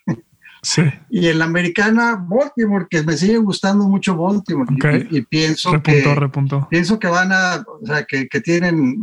Sí. 0.62 0.82
Y 1.10 1.28
en 1.28 1.40
la 1.40 1.46
americana, 1.46 2.22
Baltimore, 2.28 2.88
que 2.90 3.04
me 3.04 3.16
sigue 3.16 3.38
gustando 3.38 3.88
mucho 3.88 4.18
Baltimore. 4.18 5.08
Y, 5.12 5.22
pienso 5.22 5.82
que 5.82 6.04
pienso 6.70 7.00
que 7.00 7.08
van 7.08 7.32
a, 7.32 7.64
o 7.82 7.86
sea, 7.86 8.04
que, 8.04 8.28
que 8.28 8.42
tienen 8.42 8.98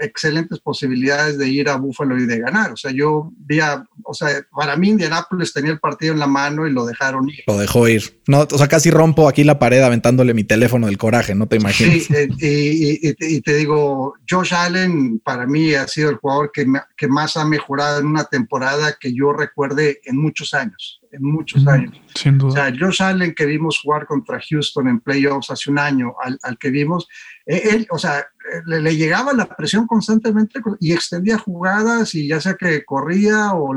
excelentes 0.00 0.58
posibilidades 0.60 1.38
de 1.38 1.48
ir 1.48 1.68
a 1.68 1.76
Buffalo 1.76 2.18
y 2.18 2.26
de 2.26 2.38
ganar. 2.38 2.72
O 2.72 2.76
sea, 2.76 2.90
yo 2.90 3.32
vi 3.36 3.60
a, 3.60 3.84
o 4.04 4.14
sea, 4.14 4.28
para 4.50 4.76
mí 4.76 4.88
Indianapolis 4.88 5.52
tenía 5.52 5.72
el 5.72 5.78
partido 5.78 6.12
en 6.12 6.18
la 6.18 6.26
mano 6.26 6.66
y 6.66 6.72
lo 6.72 6.84
dejaron 6.84 7.28
ir. 7.28 7.44
Lo 7.46 7.58
dejó 7.58 7.88
ir. 7.88 8.20
No, 8.26 8.40
o 8.40 8.58
sea, 8.58 8.68
casi 8.68 8.90
rompo 8.90 9.28
aquí 9.28 9.44
la 9.44 9.58
pared 9.58 9.82
aventándole 9.82 10.34
mi 10.34 10.44
teléfono 10.44 10.86
del 10.86 10.98
coraje, 10.98 11.34
no 11.34 11.46
te 11.46 11.56
imaginas. 11.56 12.04
Sí, 12.04 12.14
eh, 12.40 13.14
y, 13.18 13.40
te 13.42 13.54
digo, 13.54 14.14
Josh 14.28 14.54
Allen 14.54 15.20
para 15.20 15.46
mí 15.46 15.74
ha 15.74 15.86
sido 15.86 16.10
el 16.10 16.16
jugador 16.16 16.50
que, 16.52 16.66
que 16.96 17.08
más 17.08 17.36
ha 17.36 17.44
mejorado 17.44 18.00
en 18.00 18.06
una 18.06 18.24
temporada 18.24 18.96
que 18.98 19.14
yo 19.14 19.32
recuerde 19.32 20.00
en 20.04 20.16
muchos 20.16 20.54
años 20.54 21.00
en 21.12 21.22
muchos 21.22 21.66
años. 21.66 22.00
Sin 22.14 22.38
duda. 22.38 22.50
O 22.50 22.52
sea, 22.52 22.72
Josh 22.78 23.02
Allen 23.02 23.34
que 23.34 23.46
vimos 23.46 23.80
jugar 23.82 24.06
contra 24.06 24.40
Houston 24.40 24.88
en 24.88 25.00
playoffs 25.00 25.50
hace 25.50 25.70
un 25.70 25.78
año, 25.78 26.14
al, 26.22 26.38
al 26.42 26.58
que 26.58 26.70
vimos, 26.70 27.08
él, 27.50 27.86
o 27.90 27.98
sea, 27.98 28.26
le, 28.66 28.96
llegaba 28.96 29.32
la 29.32 29.46
presión 29.46 29.86
constantemente 29.86 30.60
y 30.78 30.92
extendía 30.92 31.38
jugadas 31.38 32.14
y 32.14 32.28
ya 32.28 32.40
sea 32.40 32.54
que 32.54 32.84
corría 32.84 33.52
o, 33.54 33.74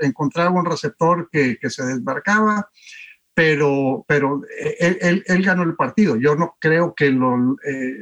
encontraba 0.00 0.50
un 0.50 0.64
receptor 0.64 1.28
que, 1.30 1.58
que 1.60 1.70
se 1.70 1.84
desbarcaba, 1.84 2.68
pero, 3.34 4.04
pero 4.06 4.42
eh, 4.60 4.98
él, 5.00 5.24
él, 5.26 5.42
ganó 5.42 5.62
el 5.62 5.74
partido. 5.74 6.16
Yo 6.16 6.34
no 6.36 6.56
creo 6.58 6.94
que 6.94 7.06
eh, 7.06 7.94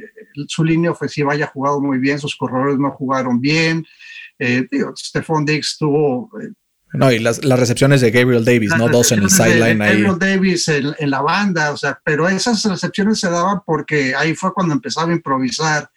su 0.47 0.63
línea 0.63 0.91
ofensiva 0.91 1.33
haya 1.33 1.47
jugado 1.47 1.79
muy 1.79 1.99
bien, 1.99 2.19
sus 2.19 2.35
corredores 2.35 2.77
no 2.77 2.91
jugaron 2.91 3.39
bien. 3.39 3.85
Eh, 4.39 4.67
Stephon 4.95 5.45
Diggs 5.45 5.77
tuvo 5.77 6.29
no, 6.93 7.11
y 7.11 7.19
las, 7.19 7.43
las, 7.43 7.59
recepciones 7.59 8.01
de 8.01 8.11
Gabriel 8.11 8.43
Davis, 8.43 8.71
¿no? 8.77 8.89
Dos 8.89 9.11
en 9.11 9.23
el 9.23 9.29
sideline 9.29 9.81
ahí. 9.81 10.01
Gabriel 10.01 10.19
Davis 10.19 10.67
en, 10.67 11.09
la 11.09 11.21
banda, 11.21 11.71
o 11.71 11.77
sea, 11.77 11.99
pero 12.03 12.27
esas 12.27 12.63
recepciones 12.63 13.19
se 13.19 13.29
daban 13.29 13.59
porque 13.65 14.13
ahí 14.15 14.35
fue 14.35 14.53
cuando 14.53 14.73
empezaba 14.73 15.09
a 15.09 15.15
improvisar 15.15 15.89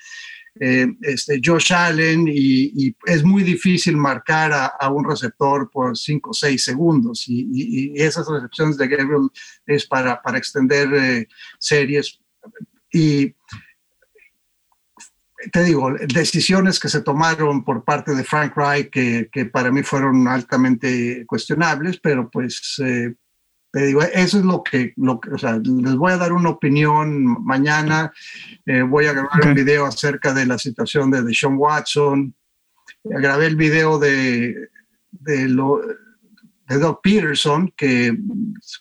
eh, 0.60 0.86
este, 1.02 1.40
Josh 1.44 1.72
Allen 1.72 2.26
y, 2.28 2.94
es 3.06 3.24
muy 3.24 3.42
difícil 3.42 3.96
marcar 3.96 4.52
a, 4.52 4.88
un 4.90 5.08
receptor 5.08 5.68
por 5.70 5.96
5 5.96 6.30
o 6.30 6.34
6 6.34 6.64
segundos 6.64 7.24
y, 7.26 7.92
esas 7.96 8.28
recepciones 8.28 8.76
de 8.76 8.86
Gabriel 8.86 9.28
es 9.66 9.86
para, 9.86 10.22
para 10.22 10.38
extender 10.38 10.88
eh, 10.94 11.28
series 11.58 12.20
y 12.92 13.34
te 15.52 15.64
digo, 15.64 15.92
decisiones 16.08 16.78
que 16.78 16.88
se 16.88 17.00
tomaron 17.00 17.64
por 17.64 17.84
parte 17.84 18.14
de 18.14 18.24
Frank 18.24 18.56
Reich 18.56 18.90
que, 18.90 19.28
que 19.32 19.46
para 19.46 19.70
mí 19.70 19.82
fueron 19.82 20.28
altamente 20.28 21.24
cuestionables, 21.26 21.98
pero 22.00 22.30
pues 22.30 22.80
eh, 22.84 23.14
te 23.72 23.86
digo, 23.86 24.02
eso 24.02 24.38
es 24.38 24.44
lo 24.44 24.62
que, 24.62 24.92
lo 24.96 25.20
o 25.32 25.38
sea, 25.38 25.58
les 25.58 25.96
voy 25.96 26.12
a 26.12 26.16
dar 26.16 26.32
una 26.32 26.50
opinión 26.50 27.44
mañana, 27.44 28.12
eh, 28.66 28.82
voy 28.82 29.06
a 29.06 29.12
grabar 29.12 29.46
un 29.46 29.54
video 29.54 29.86
acerca 29.86 30.32
de 30.32 30.46
la 30.46 30.58
situación 30.58 31.10
de 31.10 31.22
Deshaun 31.22 31.56
Watson, 31.56 32.34
grabé 33.02 33.46
el 33.46 33.56
video 33.56 33.98
de, 33.98 34.68
de 35.10 35.48
lo, 35.48 35.80
de 36.68 36.78
Doug 36.78 37.00
Peterson, 37.02 37.72
que 37.76 38.16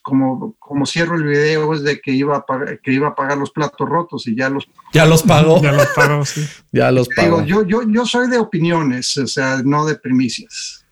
como, 0.01 0.55
como 0.59 0.85
cierro 0.85 1.15
el 1.15 1.23
video 1.23 1.73
es 1.73 1.83
de 1.83 1.99
que 1.99 2.11
iba, 2.11 2.37
a 2.37 2.45
pagar, 2.45 2.79
que 2.81 2.93
iba 2.93 3.09
a 3.09 3.15
pagar 3.15 3.37
los 3.37 3.51
platos 3.51 3.87
rotos 3.87 4.27
y 4.27 4.35
ya 4.35 4.49
los... 4.49 4.69
Ya 4.93 5.05
los 5.05 5.23
pagó. 5.23 5.61
ya 5.61 5.71
los 5.71 5.87
pagó, 5.87 6.25
sí. 6.25 6.45
ya 6.71 6.91
los 6.91 7.09
pagó. 7.09 7.43
yo, 7.43 7.65
yo, 7.65 7.81
yo 7.87 8.05
soy 8.05 8.29
de 8.29 8.37
opiniones, 8.37 9.17
o 9.17 9.27
sea, 9.27 9.61
no 9.63 9.85
de 9.85 9.95
primicias. 9.95 10.82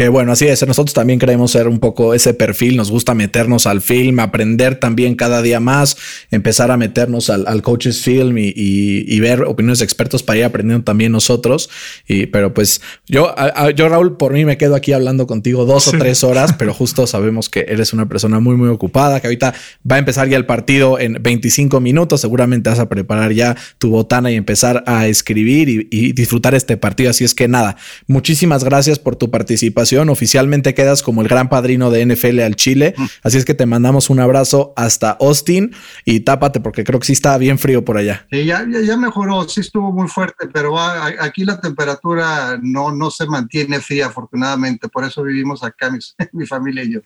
Que 0.00 0.08
bueno, 0.08 0.32
así 0.32 0.46
es. 0.46 0.66
Nosotros 0.66 0.94
también 0.94 1.18
queremos 1.18 1.50
ser 1.50 1.68
un 1.68 1.78
poco 1.78 2.14
ese 2.14 2.32
perfil. 2.32 2.74
Nos 2.74 2.90
gusta 2.90 3.12
meternos 3.12 3.66
al 3.66 3.82
film, 3.82 4.18
aprender 4.20 4.76
también 4.76 5.14
cada 5.14 5.42
día 5.42 5.60
más, 5.60 5.98
empezar 6.30 6.70
a 6.70 6.78
meternos 6.78 7.28
al, 7.28 7.46
al 7.46 7.60
coaches 7.60 8.00
film 8.00 8.36
y, 8.38 9.20
ver 9.20 9.42
opiniones 9.42 9.80
de 9.80 9.84
expertos 9.84 10.22
para 10.22 10.38
ir 10.38 10.44
aprendiendo 10.46 10.84
también 10.84 11.12
nosotros. 11.12 11.68
Y, 12.08 12.24
pero 12.24 12.54
pues 12.54 12.80
yo, 13.08 13.34
yo 13.76 13.90
Raúl, 13.90 14.16
por 14.16 14.32
mí 14.32 14.46
me 14.46 14.56
quedo 14.56 14.74
aquí 14.74 14.94
hablando 14.94 15.26
contigo 15.26 15.66
dos 15.66 15.88
o 15.88 15.90
tres 15.90 16.24
horas, 16.24 16.54
pero 16.58 16.72
justo 16.72 17.06
sabemos 17.06 17.50
que 17.50 17.66
eres 17.68 17.92
una 17.92 18.08
persona 18.08 18.40
muy, 18.40 18.56
muy 18.56 18.70
ocupada, 18.70 19.20
que 19.20 19.26
ahorita 19.26 19.52
va 19.90 19.96
a 19.96 19.98
empezar 19.98 20.30
ya 20.30 20.38
el 20.38 20.46
partido 20.46 20.98
en 20.98 21.22
25 21.22 21.78
minutos. 21.80 22.22
Seguramente 22.22 22.70
vas 22.70 22.78
a 22.78 22.88
preparar 22.88 23.32
ya 23.32 23.54
tu 23.76 23.90
botana 23.90 24.30
y 24.30 24.36
empezar 24.36 24.82
a 24.86 25.08
escribir 25.08 25.68
y, 25.68 25.88
y 25.90 26.12
disfrutar 26.12 26.54
este 26.54 26.78
partido. 26.78 27.10
Así 27.10 27.24
es 27.24 27.34
que 27.34 27.48
nada, 27.48 27.76
muchísimas 28.06 28.64
gracias 28.64 28.98
por 28.98 29.16
tu 29.16 29.30
participación 29.30 29.89
Oficialmente 29.98 30.74
quedas 30.74 31.02
como 31.02 31.22
el 31.22 31.28
gran 31.28 31.48
padrino 31.48 31.90
de 31.90 32.04
NFL 32.06 32.40
al 32.40 32.56
Chile. 32.56 32.94
Mm. 32.96 33.04
Así 33.22 33.38
es 33.38 33.44
que 33.44 33.54
te 33.54 33.66
mandamos 33.66 34.10
un 34.10 34.20
abrazo 34.20 34.72
hasta 34.76 35.12
Austin 35.12 35.74
y 36.04 36.20
tápate 36.20 36.60
porque 36.60 36.84
creo 36.84 37.00
que 37.00 37.06
sí 37.06 37.12
está 37.12 37.36
bien 37.38 37.58
frío 37.58 37.84
por 37.84 37.96
allá. 37.96 38.26
Sí, 38.30 38.44
ya, 38.44 38.66
ya, 38.68 38.96
mejoró, 38.96 39.48
sí 39.48 39.60
estuvo 39.60 39.92
muy 39.92 40.08
fuerte, 40.08 40.48
pero 40.52 40.78
aquí 40.78 41.44
la 41.44 41.60
temperatura 41.60 42.58
no, 42.62 42.92
no 42.92 43.10
se 43.10 43.26
mantiene 43.26 43.80
fría, 43.80 44.06
afortunadamente. 44.06 44.88
Por 44.88 45.04
eso 45.04 45.22
vivimos 45.22 45.62
acá, 45.64 45.90
mi, 46.32 46.46
familia 46.46 46.84
y 46.84 46.94
yo. 46.94 47.00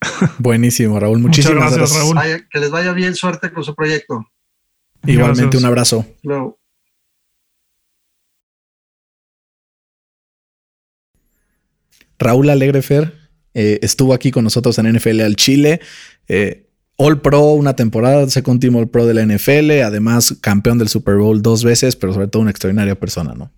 Buenísimo, 0.38 0.98
Raúl. 0.98 1.18
Muchísimas 1.18 1.74
gracias, 1.74 1.98
Raúl. 1.98 2.18
que 2.50 2.58
les 2.58 2.70
vaya 2.70 2.92
bien, 2.92 3.14
suerte 3.14 3.52
con 3.52 3.64
su 3.64 3.74
proyecto. 3.74 4.26
Igualmente, 5.06 5.56
un 5.56 5.64
abrazo. 5.64 6.06
Luego. 6.22 6.59
Raúl 12.20 12.50
Alegrefer 12.50 13.14
eh, 13.54 13.80
estuvo 13.82 14.14
aquí 14.14 14.30
con 14.30 14.44
nosotros 14.44 14.78
en 14.78 14.92
NFL 14.92 15.22
al 15.22 15.34
Chile. 15.34 15.80
Eh, 16.28 16.66
All 16.96 17.20
Pro 17.20 17.52
una 17.52 17.74
temporada, 17.74 18.28
segundo 18.28 18.60
Team 18.60 18.76
All 18.76 18.88
Pro 18.88 19.06
de 19.06 19.14
la 19.14 19.24
NFL, 19.24 19.82
además 19.82 20.36
campeón 20.42 20.78
del 20.78 20.88
Super 20.88 21.16
Bowl 21.16 21.40
dos 21.40 21.64
veces, 21.64 21.96
pero 21.96 22.12
sobre 22.12 22.28
todo 22.28 22.42
una 22.42 22.50
extraordinaria 22.50 22.94
persona, 22.94 23.34
¿no? 23.34 23.50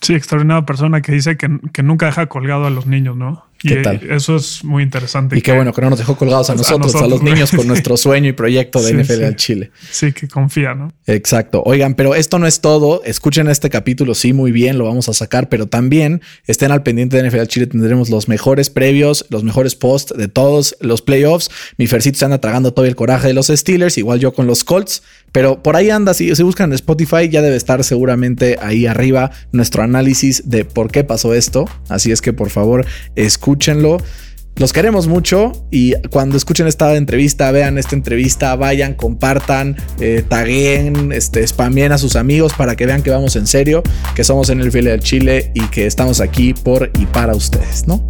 Sí, 0.00 0.14
extraordinaria 0.14 0.64
persona 0.64 1.02
que 1.02 1.12
dice 1.12 1.36
que, 1.36 1.60
que 1.74 1.82
nunca 1.82 2.06
deja 2.06 2.26
colgado 2.26 2.64
a 2.64 2.70
los 2.70 2.86
niños, 2.86 3.16
¿no? 3.16 3.44
¿Qué 3.62 3.76
tal? 3.76 4.00
Eso 4.10 4.36
es 4.36 4.64
muy 4.64 4.82
interesante. 4.82 5.36
Y 5.36 5.42
qué 5.42 5.52
bueno 5.52 5.72
que 5.72 5.82
no 5.82 5.90
nos 5.90 5.98
dejó 5.98 6.16
colgados 6.16 6.48
a 6.48 6.54
nosotros, 6.54 6.94
a, 6.94 7.06
los 7.06 7.22
niños, 7.22 7.50
con 7.50 7.66
nuestro 7.66 7.96
sueño 7.98 8.30
y 8.30 8.32
proyecto 8.32 8.82
de 8.82 8.94
NFL 8.94 9.24
al 9.24 9.36
Chile. 9.36 9.70
Sí, 9.90 10.12
que 10.12 10.28
confía, 10.28 10.74
¿no? 10.74 10.92
Exacto. 11.06 11.62
Oigan, 11.66 11.94
pero 11.94 12.14
esto 12.14 12.38
no 12.38 12.46
es 12.46 12.60
todo. 12.60 13.02
Escuchen 13.04 13.48
este 13.48 13.68
capítulo, 13.68 14.14
sí, 14.14 14.32
muy 14.32 14.50
bien, 14.50 14.78
lo 14.78 14.86
vamos 14.86 15.08
a 15.10 15.12
sacar, 15.12 15.48
pero 15.50 15.66
también 15.66 16.22
estén 16.46 16.72
al 16.72 16.82
pendiente 16.82 17.16
de 17.20 17.28
NFL 17.28 17.40
al 17.40 17.48
Chile. 17.48 17.66
Tendremos 17.66 18.08
los 18.08 18.28
mejores 18.28 18.70
previos, 18.70 19.26
los 19.28 19.44
mejores 19.44 19.74
posts 19.74 20.16
de 20.16 20.28
todos 20.28 20.76
los 20.80 21.02
playoffs. 21.02 21.50
Mi 21.76 21.86
Fercito 21.86 22.18
se 22.18 22.24
anda 22.24 22.40
tragando 22.40 22.72
todo 22.72 22.86
el 22.86 22.96
coraje 22.96 23.28
de 23.28 23.34
los 23.34 23.48
Steelers, 23.48 23.98
igual 23.98 24.20
yo 24.20 24.32
con 24.32 24.46
los 24.46 24.64
Colts. 24.64 25.02
Pero 25.32 25.62
por 25.62 25.76
ahí 25.76 25.90
anda, 25.90 26.14
si 26.14 26.34
se 26.34 26.42
buscan 26.42 26.70
en 26.70 26.74
Spotify, 26.74 27.28
ya 27.28 27.42
debe 27.42 27.56
estar 27.56 27.84
seguramente 27.84 28.58
ahí 28.60 28.86
arriba 28.86 29.30
nuestro 29.52 29.82
análisis 29.82 30.48
de 30.50 30.64
por 30.64 30.90
qué 30.90 31.04
pasó 31.04 31.34
esto. 31.34 31.66
Así 31.88 32.10
es 32.10 32.20
que 32.20 32.32
por 32.32 32.50
favor, 32.50 32.86
escúchenlo. 33.50 33.98
Los 34.56 34.72
queremos 34.72 35.06
mucho 35.06 35.52
y 35.70 35.94
cuando 36.10 36.36
escuchen 36.36 36.66
esta 36.66 36.94
entrevista, 36.94 37.50
vean 37.50 37.78
esta 37.78 37.94
entrevista, 37.96 38.54
vayan, 38.56 38.94
compartan, 38.94 39.76
eh, 40.00 40.22
taguen, 40.28 41.12
este, 41.12 41.46
spamien 41.46 41.92
a 41.92 41.98
sus 41.98 42.14
amigos 42.14 42.52
para 42.52 42.76
que 42.76 42.84
vean 42.84 43.02
que 43.02 43.10
vamos 43.10 43.36
en 43.36 43.46
serio, 43.46 43.82
que 44.14 44.22
somos 44.22 44.50
en 44.50 44.60
el 44.60 44.70
del 44.70 45.00
Chile 45.00 45.50
y 45.54 45.62
que 45.68 45.86
estamos 45.86 46.20
aquí 46.20 46.52
por 46.52 46.90
y 46.98 47.06
para 47.06 47.34
ustedes, 47.34 47.86
¿no? 47.86 48.06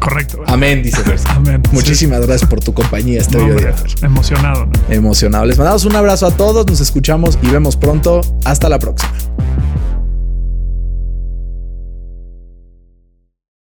Correcto. 0.00 0.42
Amén, 0.46 0.82
dice 0.82 1.00
Amén. 1.28 1.62
Muchísimas 1.70 2.26
gracias 2.26 2.50
por 2.50 2.58
tu 2.58 2.74
compañía 2.74 3.20
este 3.20 3.38
no, 3.38 3.54
día. 3.54 3.74
Emocionado. 4.02 4.68
Emocionado. 4.90 5.44
Les 5.44 5.56
mandamos 5.56 5.84
un 5.84 5.94
abrazo 5.94 6.26
a 6.26 6.36
todos, 6.36 6.66
nos 6.66 6.80
escuchamos 6.80 7.38
y 7.40 7.48
vemos 7.48 7.76
pronto. 7.76 8.20
Hasta 8.44 8.68
la 8.68 8.80
próxima. 8.80 9.12